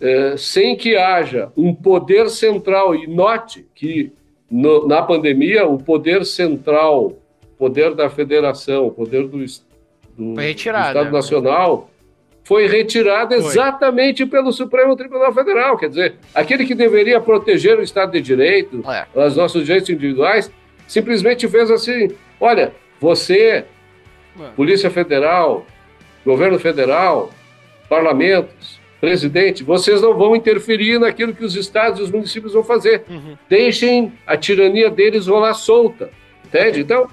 [0.00, 2.94] é, sem que haja um poder central.
[2.94, 4.12] E note que
[4.50, 7.18] no, na pandemia o poder central,
[7.58, 9.38] poder da federação, o poder do,
[10.16, 11.10] do, retirado, do Estado né?
[11.10, 11.90] Nacional
[12.44, 15.78] foi retirado exatamente pelo Supremo Tribunal Federal.
[15.78, 19.06] Quer dizer, aquele que deveria proteger o Estado de Direito, é.
[19.14, 20.52] os nossos direitos individuais,
[20.86, 23.64] simplesmente fez assim: olha, você,
[24.38, 24.46] é.
[24.54, 25.66] Polícia Federal,
[26.24, 27.30] Governo Federal,
[27.88, 33.04] parlamentos, presidente, vocês não vão interferir naquilo que os estados e os municípios vão fazer.
[33.08, 33.36] Uhum.
[33.48, 36.10] Deixem a tirania deles rolar solta.
[36.44, 36.80] Entende?
[36.80, 37.08] Então,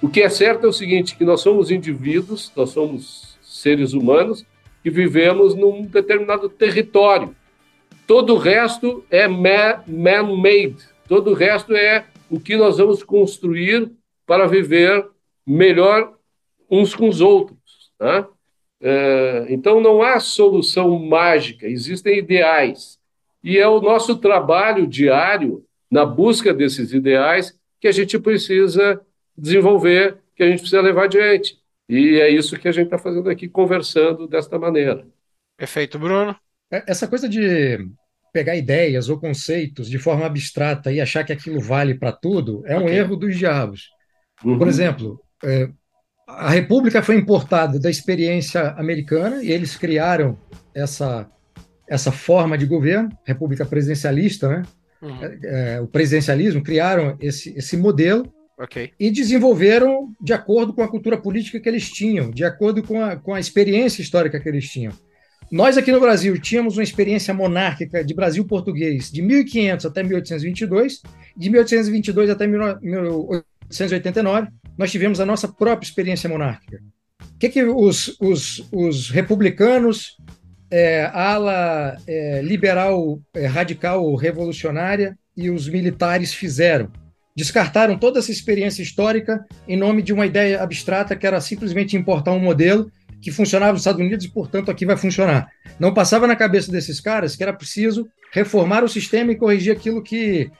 [0.00, 4.44] o que é certo é o seguinte: que nós somos indivíduos, nós somos seres humanos
[4.82, 7.34] que vivemos num determinado território.
[8.06, 10.76] Todo o resto é man-made,
[11.06, 13.90] todo o resto é o que nós vamos construir
[14.26, 15.06] para viver
[15.46, 16.14] melhor
[16.70, 17.58] uns com os outros.
[18.00, 18.24] Né?
[19.48, 22.98] Então não há solução mágica, existem ideais.
[23.42, 29.00] E é o nosso trabalho diário na busca desses ideais que a gente precisa
[29.38, 31.56] desenvolver, que a gente precisa levar adiante.
[31.88, 35.06] E é isso que a gente está fazendo aqui, conversando desta maneira.
[35.56, 36.36] Perfeito, Bruno.
[36.70, 37.88] É, essa coisa de
[38.32, 42.76] pegar ideias ou conceitos de forma abstrata e achar que aquilo vale para tudo é
[42.76, 42.96] um okay.
[42.96, 43.88] erro dos diabos.
[44.44, 44.58] Uhum.
[44.58, 45.68] Por exemplo, é,
[46.26, 50.38] a República foi importada da experiência americana e eles criaram
[50.74, 51.26] essa,
[51.88, 54.62] essa forma de governo, República presidencialista, né?
[55.00, 55.18] Uhum.
[55.22, 55.38] É,
[55.76, 58.90] é, o presidencialismo, criaram esse, esse modelo Okay.
[58.98, 63.14] E desenvolveram de acordo com a cultura política que eles tinham, de acordo com a,
[63.14, 64.92] com a experiência histórica que eles tinham.
[65.50, 71.00] Nós aqui no Brasil tínhamos uma experiência monárquica de Brasil português de 1500 até 1822,
[71.36, 76.82] de 1822 até 1889, nós tivemos a nossa própria experiência monárquica.
[77.34, 80.18] O que, que os, os, os republicanos,
[80.70, 86.90] é, ala é, liberal, é, radical, revolucionária e os militares fizeram?
[87.38, 92.32] Descartaram toda essa experiência histórica em nome de uma ideia abstrata que era simplesmente importar
[92.32, 95.48] um modelo que funcionava nos Estados Unidos e, portanto, aqui vai funcionar.
[95.78, 100.02] Não passava na cabeça desses caras que era preciso reformar o sistema e corrigir aquilo
[100.02, 100.50] que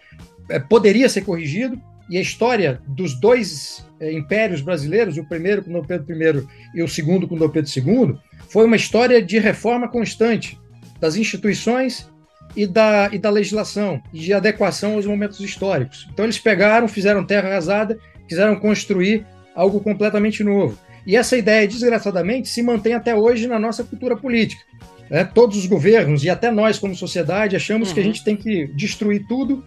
[0.48, 1.80] é, poderia ser corrigido.
[2.08, 6.82] E a história dos dois é, impérios brasileiros, o primeiro com Dom Pedro I e
[6.82, 8.16] o segundo com Dom Pedro II,
[8.48, 10.56] foi uma história de reforma constante
[11.00, 12.08] das instituições
[12.56, 16.08] e da, e da legislação e de adequação aos momentos históricos.
[16.12, 20.78] Então eles pegaram, fizeram terra arrasada, quiseram construir algo completamente novo.
[21.06, 24.62] E essa ideia, desgraçadamente, se mantém até hoje na nossa cultura política.
[25.10, 27.94] É, todos os governos e até nós, como sociedade, achamos uhum.
[27.94, 28.08] que a uhum.
[28.08, 29.64] gente tem que destruir tudo,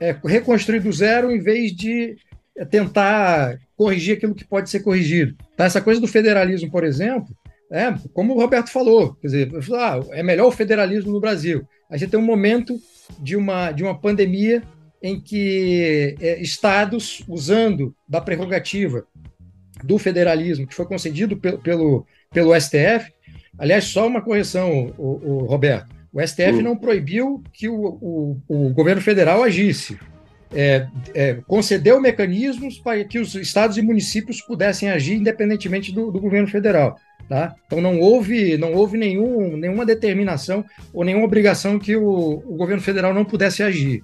[0.00, 2.16] é, reconstruir do zero, em vez de
[2.56, 5.36] é, tentar corrigir aquilo que pode ser corrigido.
[5.56, 5.64] Tá?
[5.64, 7.28] Essa coisa do federalismo, por exemplo,
[7.70, 11.96] é, como o Roberto falou, quer dizer, ah, é melhor o federalismo no Brasil a
[11.96, 12.80] gente tem um momento
[13.18, 14.62] de uma, de uma pandemia
[15.02, 19.04] em que é, estados, usando da prerrogativa
[19.82, 23.12] do federalismo que foi concedido pelo, pelo, pelo STF,
[23.58, 26.62] aliás, só uma correção, o, o Roberto, o STF uhum.
[26.62, 29.98] não proibiu que o, o, o governo federal agisse.
[30.52, 36.20] É, é, concedeu mecanismos para que os estados e municípios pudessem agir independentemente do, do
[36.20, 36.96] governo federal.
[37.30, 37.54] Tá?
[37.64, 42.82] Então não houve, não houve nenhum, nenhuma determinação ou nenhuma obrigação que o, o governo
[42.82, 44.02] federal não pudesse agir.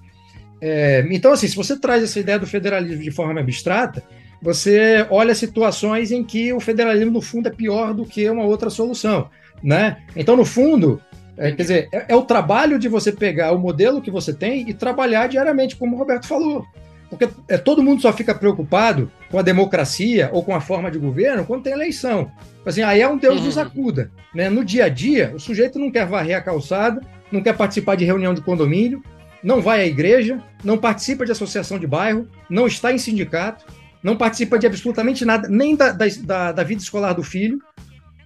[0.61, 4.01] É, então, assim, se você traz essa ideia do federalismo de forma abstrata,
[4.41, 8.69] você olha situações em que o federalismo, no fundo, é pior do que uma outra
[8.69, 9.29] solução.
[9.61, 9.97] Né?
[10.15, 11.01] Então, no fundo,
[11.35, 14.69] é, quer dizer, é, é, o trabalho de você pegar o modelo que você tem
[14.69, 16.65] e trabalhar diariamente, como o Roberto falou.
[17.09, 20.97] Porque é, todo mundo só fica preocupado com a democracia ou com a forma de
[20.97, 22.31] governo quando tem eleição.
[22.65, 23.63] Assim, aí é um Deus nos uhum.
[23.63, 24.11] acuda.
[24.33, 24.49] Né?
[24.49, 27.01] No dia a dia, o sujeito não quer varrer a calçada,
[27.31, 29.01] não quer participar de reunião de condomínio,
[29.43, 33.65] não vai à igreja, não participa de associação de bairro, não está em sindicato,
[34.03, 37.59] não participa de absolutamente nada, nem da, da, da vida escolar do filho.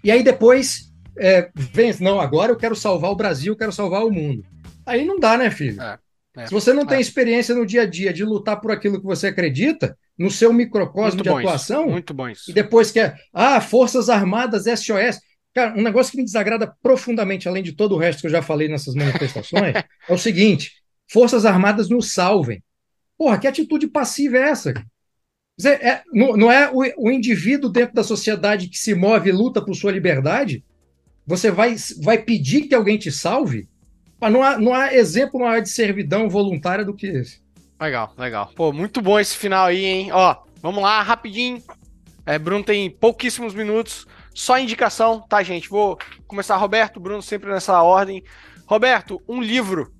[0.04, 4.12] E aí depois é, vem, não, agora eu quero salvar o Brasil, quero salvar o
[4.12, 4.43] mundo.
[4.86, 5.82] aí não dá, né, filho?
[5.82, 5.97] É,
[6.38, 7.02] é, Se você não tem é.
[7.02, 11.16] experiência no dia a dia de lutar por aquilo que você acredita, no seu microcosmo
[11.16, 12.52] muito de atuação, isso, muito bom isso.
[12.52, 15.20] e depois quer, ah, Forças Armadas SOS.
[15.54, 18.42] Cara, um negócio que me desagrada profundamente, além de todo o resto que eu já
[18.42, 19.74] falei nessas manifestações,
[20.08, 20.72] é o seguinte:
[21.12, 22.64] Forças Armadas nos salvem.
[23.18, 24.74] Porra, que atitude passiva é essa?
[25.66, 29.64] É, não, não, é o, o, indivíduo dentro da sociedade que se move e luta
[29.64, 30.64] por sua liberdade?
[31.26, 33.68] Você vai, vai pedir que alguém te salve?
[34.20, 37.41] Mas não há, não há exemplo maior de servidão voluntária do que esse.
[37.82, 38.52] Legal, legal.
[38.56, 40.12] Pô, muito bom esse final aí, hein?
[40.12, 41.60] Ó, vamos lá, rapidinho.
[42.28, 44.06] É, Bruno tem pouquíssimos minutos.
[44.36, 45.68] Só indicação, tá, gente?
[45.68, 48.24] Vou começar, Roberto, Bruno, sempre nessa ordem.
[48.68, 49.92] Roberto, um livro.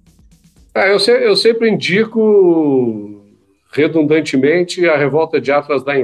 [0.76, 3.26] É, eu, se, eu sempre indico
[3.72, 6.04] redundantemente a revolta de Atlas da Ayn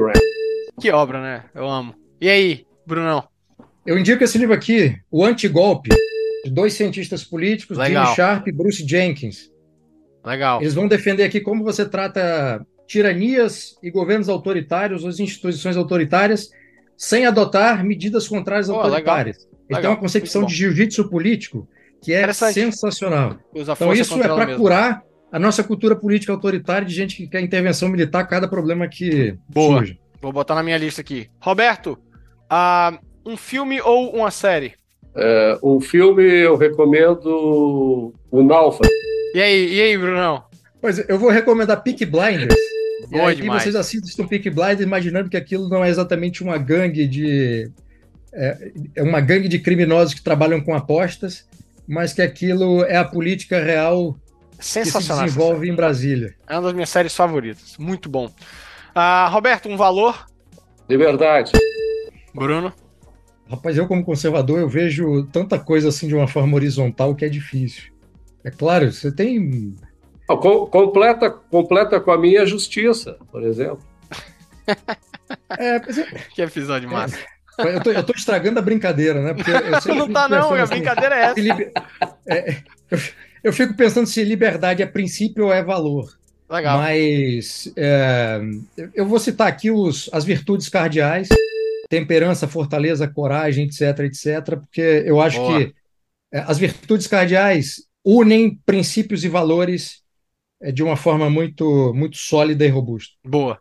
[0.81, 1.43] Que obra, né?
[1.53, 1.93] Eu amo.
[2.19, 3.23] E aí, Brunão?
[3.85, 5.89] Eu indico esse livro aqui, O Antigolpe,
[6.43, 8.03] de dois cientistas políticos, Legal.
[8.05, 9.51] Jimmy Sharp e Bruce Jenkins.
[10.25, 10.61] Legal.
[10.61, 16.49] Eles vão defender aqui como você trata tiranias e governos autoritários ou instituições autoritárias
[16.95, 19.37] sem adotar medidas contrárias Pô, autoritárias.
[19.37, 19.59] Legal.
[19.69, 21.67] Ele tem uma concepção de jiu-jitsu político
[22.01, 23.37] que é sensacional.
[23.53, 27.89] Então isso é para curar a nossa cultura política autoritária de gente que quer intervenção
[27.89, 29.79] militar a cada problema que Boa.
[29.79, 29.99] surge.
[30.21, 31.29] Vou botar na minha lista aqui.
[31.39, 31.99] Roberto,
[32.51, 34.73] uh, um filme ou uma série?
[35.15, 38.93] É, um filme eu recomendo o Náufrago.
[39.33, 40.43] E aí, e aí, Brunão?
[40.81, 42.55] Pois eu vou recomendar Peak Blinders.
[43.09, 43.63] Boa e aí demais.
[43.63, 47.71] vocês assistem Peak Blinders imaginando que aquilo não é exatamente uma gangue de
[48.33, 51.47] é, é uma gangue de criminosos que trabalham com apostas,
[51.87, 54.17] mas que aquilo é a política real
[54.59, 55.23] Sensacional.
[55.23, 56.35] Que se desenvolve em Brasília.
[56.47, 57.75] É uma das minhas séries favoritas.
[57.77, 58.25] Muito bom.
[58.25, 60.25] Uh, Roberto, um valor?
[60.89, 61.51] Liberdade.
[62.33, 62.73] Bruno?
[63.49, 67.29] Rapaz, eu como conservador, eu vejo tanta coisa assim de uma forma horizontal que é
[67.29, 67.96] difícil.
[68.47, 69.75] É claro, você tem...
[70.25, 73.83] completa, completa com a minha justiça, por exemplo.
[75.59, 75.81] é,
[76.33, 77.17] que episódio massa.
[77.59, 79.33] É, eu, tô, eu tô estragando a brincadeira, né?
[79.33, 79.51] Porque
[79.93, 81.71] não tá não, a assim, brincadeira é essa.
[82.25, 82.57] É,
[82.89, 82.99] eu,
[83.43, 86.17] eu fico pensando se liberdade é princípio ou é valor.
[86.49, 86.77] Legal.
[86.77, 88.39] Mas é,
[88.95, 91.27] eu vou citar aqui os, as virtudes cardeais:
[91.89, 95.59] temperança, fortaleza, coragem, etc, etc, porque eu acho Boa.
[95.59, 95.75] que
[96.31, 100.01] é, as virtudes cardeais unem princípios e valores
[100.61, 103.13] é, de uma forma muito, muito sólida e robusta.
[103.21, 103.59] Boa.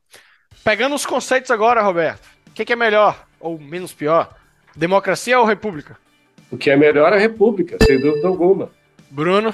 [0.63, 4.39] Pegando os conceitos agora, Roberto, o que, que é melhor ou menos pior?
[4.77, 5.99] Democracia ou república?
[6.49, 8.71] O que é melhor é a república, sem dúvida alguma.
[9.11, 9.53] Bruno?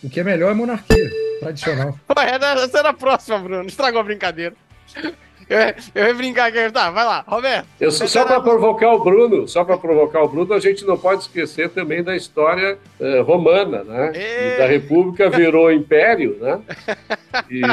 [0.00, 1.98] O que é melhor é monarquia, tradicional.
[2.16, 2.30] Ué,
[2.64, 3.66] essa era a próxima, Bruno.
[3.66, 4.54] Estragou a brincadeira.
[5.48, 5.58] Eu,
[5.94, 6.70] eu ia brincar aqui.
[6.70, 7.66] Tá, vai lá, Roberto.
[7.80, 11.22] Eu, só para provocar o Bruno, só para provocar o Bruno, a gente não pode
[11.22, 14.12] esquecer também da história uh, romana, né?
[14.14, 14.58] E...
[14.58, 16.60] Da República virou império, né?
[17.50, 17.64] E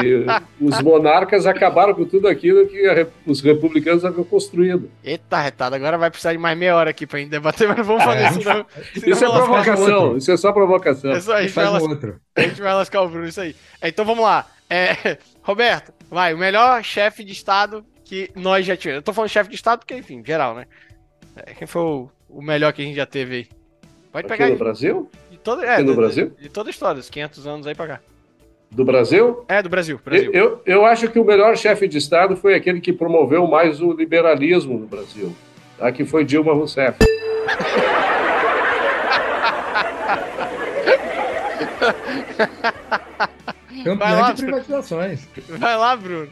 [0.60, 4.90] os monarcas acabaram com tudo aquilo que a, os republicanos haviam construído.
[5.04, 7.84] Eita, retado, agora vai precisar de mais meia hora aqui para gente debater, mas não
[7.84, 8.30] vamos fazer é.
[8.30, 8.66] isso não.
[8.94, 11.10] Isso é provocação, isso é só provocação.
[11.12, 13.54] É só, a, gente vai lascar, a gente vai lascar o Bruno, isso aí.
[13.82, 14.46] Então vamos lá.
[14.68, 18.98] É, Roberto, vai, o melhor chefe de Estado que nós já tivemos.
[18.98, 20.66] Eu tô falando chefe de Estado porque, enfim, geral, né?
[21.36, 23.48] É, quem foi o, o, melhor que a gente já teve aí?
[24.12, 24.50] Pode Aqui pegar.
[24.50, 25.10] no Brasil?
[25.30, 26.30] De todo, é, no Brasil?
[26.30, 28.00] De, de toda a história, dos 500 anos aí pra cá.
[28.70, 29.44] Do Brasil?
[29.48, 30.00] É, do Brasil.
[30.04, 30.30] Brasil.
[30.32, 33.80] Eu, eu, eu acho que o melhor chefe de Estado foi aquele que promoveu mais
[33.80, 35.34] o liberalismo no Brasil.
[35.78, 35.92] Tá?
[35.92, 36.98] Que foi Dilma Rousseff.
[43.86, 45.20] Campeão lá, de privatizações.
[45.48, 46.28] Vai lá, Bruno.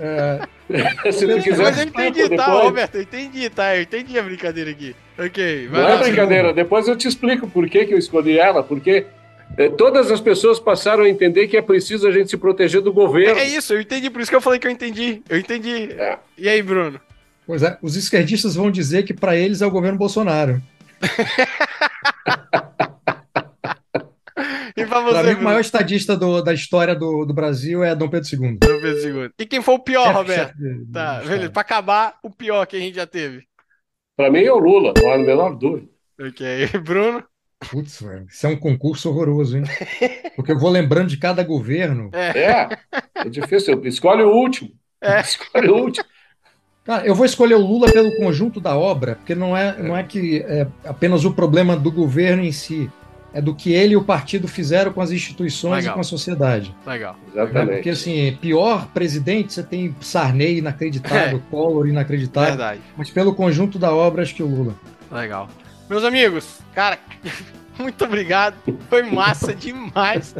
[0.00, 1.12] É...
[1.12, 1.62] Se não quiser.
[1.62, 2.94] Mas eu entendi, tá, Roberto?
[2.94, 3.76] Eu entendi, tá?
[3.76, 4.96] Eu entendi a brincadeira aqui.
[5.18, 5.68] Ok.
[5.68, 6.54] Vai não é lá, é brincadeira.
[6.54, 8.62] Depois eu te explico por que, que eu escolhi ela.
[8.62, 9.06] Porque
[9.58, 12.92] é, todas as pessoas passaram a entender que é preciso a gente se proteger do
[12.92, 13.38] governo.
[13.38, 14.08] É, é isso, eu entendi.
[14.08, 15.22] Por isso que eu falei que eu entendi.
[15.28, 15.92] Eu entendi.
[15.92, 16.18] É.
[16.38, 16.98] E aí, Bruno?
[17.46, 20.60] Pois é, os esquerdistas vão dizer que para eles é o governo Bolsonaro.
[24.76, 27.94] E pra você, pra mim, o maior estadista do, da história do, do Brasil é
[27.94, 28.58] Dom Pedro II.
[28.58, 29.30] Dom Pedro II.
[29.38, 30.58] E quem foi o pior, chefe, Roberto?
[30.58, 31.50] Chefe tá, beleza.
[31.50, 33.44] Pra acabar, o pior que a gente já teve.
[34.14, 35.88] Pra mim é o Lula, não há a menor dúvida.
[36.20, 36.68] Ok.
[36.84, 37.24] Bruno?
[37.70, 39.64] Putz, velho, isso é um concurso horroroso, hein?
[40.36, 42.10] Porque eu vou lembrando de cada governo.
[42.12, 42.68] É, é,
[43.14, 43.82] é difícil.
[43.86, 44.70] Escolhe o último.
[45.00, 45.20] É.
[45.22, 46.04] Escolhe o último.
[46.84, 50.04] Cara, eu vou escolher o Lula pelo conjunto da obra, porque não é, não é
[50.04, 52.90] que é apenas o problema do governo em si
[53.36, 55.92] é do que ele e o partido fizeram com as instituições Legal.
[55.92, 56.74] e com a sociedade.
[56.86, 57.16] Legal.
[57.30, 57.74] Exatamente.
[57.74, 61.50] Porque, assim, pior presidente, você tem Sarney inacreditável, é.
[61.50, 62.56] Collor inacreditável.
[62.56, 62.80] Verdade.
[62.96, 64.74] Mas pelo conjunto da obra, acho que o Lula.
[65.12, 65.50] Legal.
[65.86, 66.98] Meus amigos, cara,
[67.78, 68.56] Muito obrigado.
[68.88, 70.34] Foi massa demais.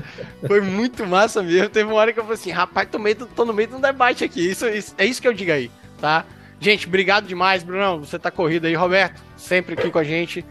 [0.47, 1.69] Foi muito massa mesmo.
[1.69, 3.81] Teve uma hora que eu falei assim, rapaz, tô, meio, tô no meio de um
[3.81, 4.51] debate aqui.
[4.51, 5.71] Isso, isso, é isso que eu digo aí,
[6.01, 6.25] tá?
[6.59, 8.01] Gente, obrigado demais, Brunão.
[8.01, 9.21] Você tá corrido aí, Roberto.
[9.37, 10.43] Sempre aqui com a gente.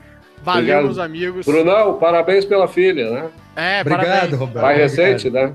[0.44, 0.84] Valeu, obrigado.
[0.84, 1.46] meus amigos.
[1.46, 3.30] Brunão, parabéns pela filha, né?
[3.56, 4.40] É, obrigado, parabéns.
[4.40, 4.62] Roberto.
[4.62, 5.54] Pai recente, né?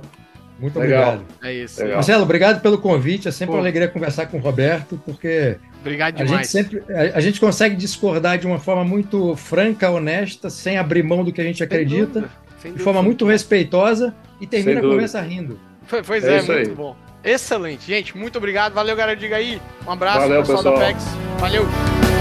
[0.59, 1.15] Muito Legal.
[1.15, 1.27] obrigado.
[1.43, 1.81] É isso.
[1.81, 1.95] Legal.
[1.97, 3.29] Marcelo, obrigado pelo convite.
[3.29, 3.53] É sempre Pô.
[3.55, 6.33] uma alegria conversar com o Roberto, porque obrigado demais.
[6.33, 10.77] a gente sempre a, a, gente consegue discordar de uma forma muito franca, honesta, sem
[10.77, 12.29] abrir mão do que a gente acredita,
[12.63, 15.59] de forma muito respeitosa e termina a conversa rindo.
[16.07, 16.69] Pois é, é muito aí.
[16.69, 16.95] bom.
[17.25, 17.87] Excelente.
[17.87, 18.73] Gente, muito obrigado.
[18.73, 19.19] Valeu, galera.
[19.19, 19.61] Diga aí.
[19.87, 21.05] Um abraço, Valeu, pessoal, pessoal da PEX.
[21.39, 22.20] Valeu.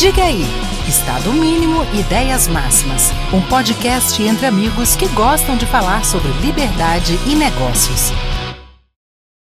[0.00, 0.46] Diga aí,
[0.88, 7.34] Estado Mínimo Ideias Máximas, um podcast entre amigos que gostam de falar sobre liberdade e
[7.34, 8.10] negócios.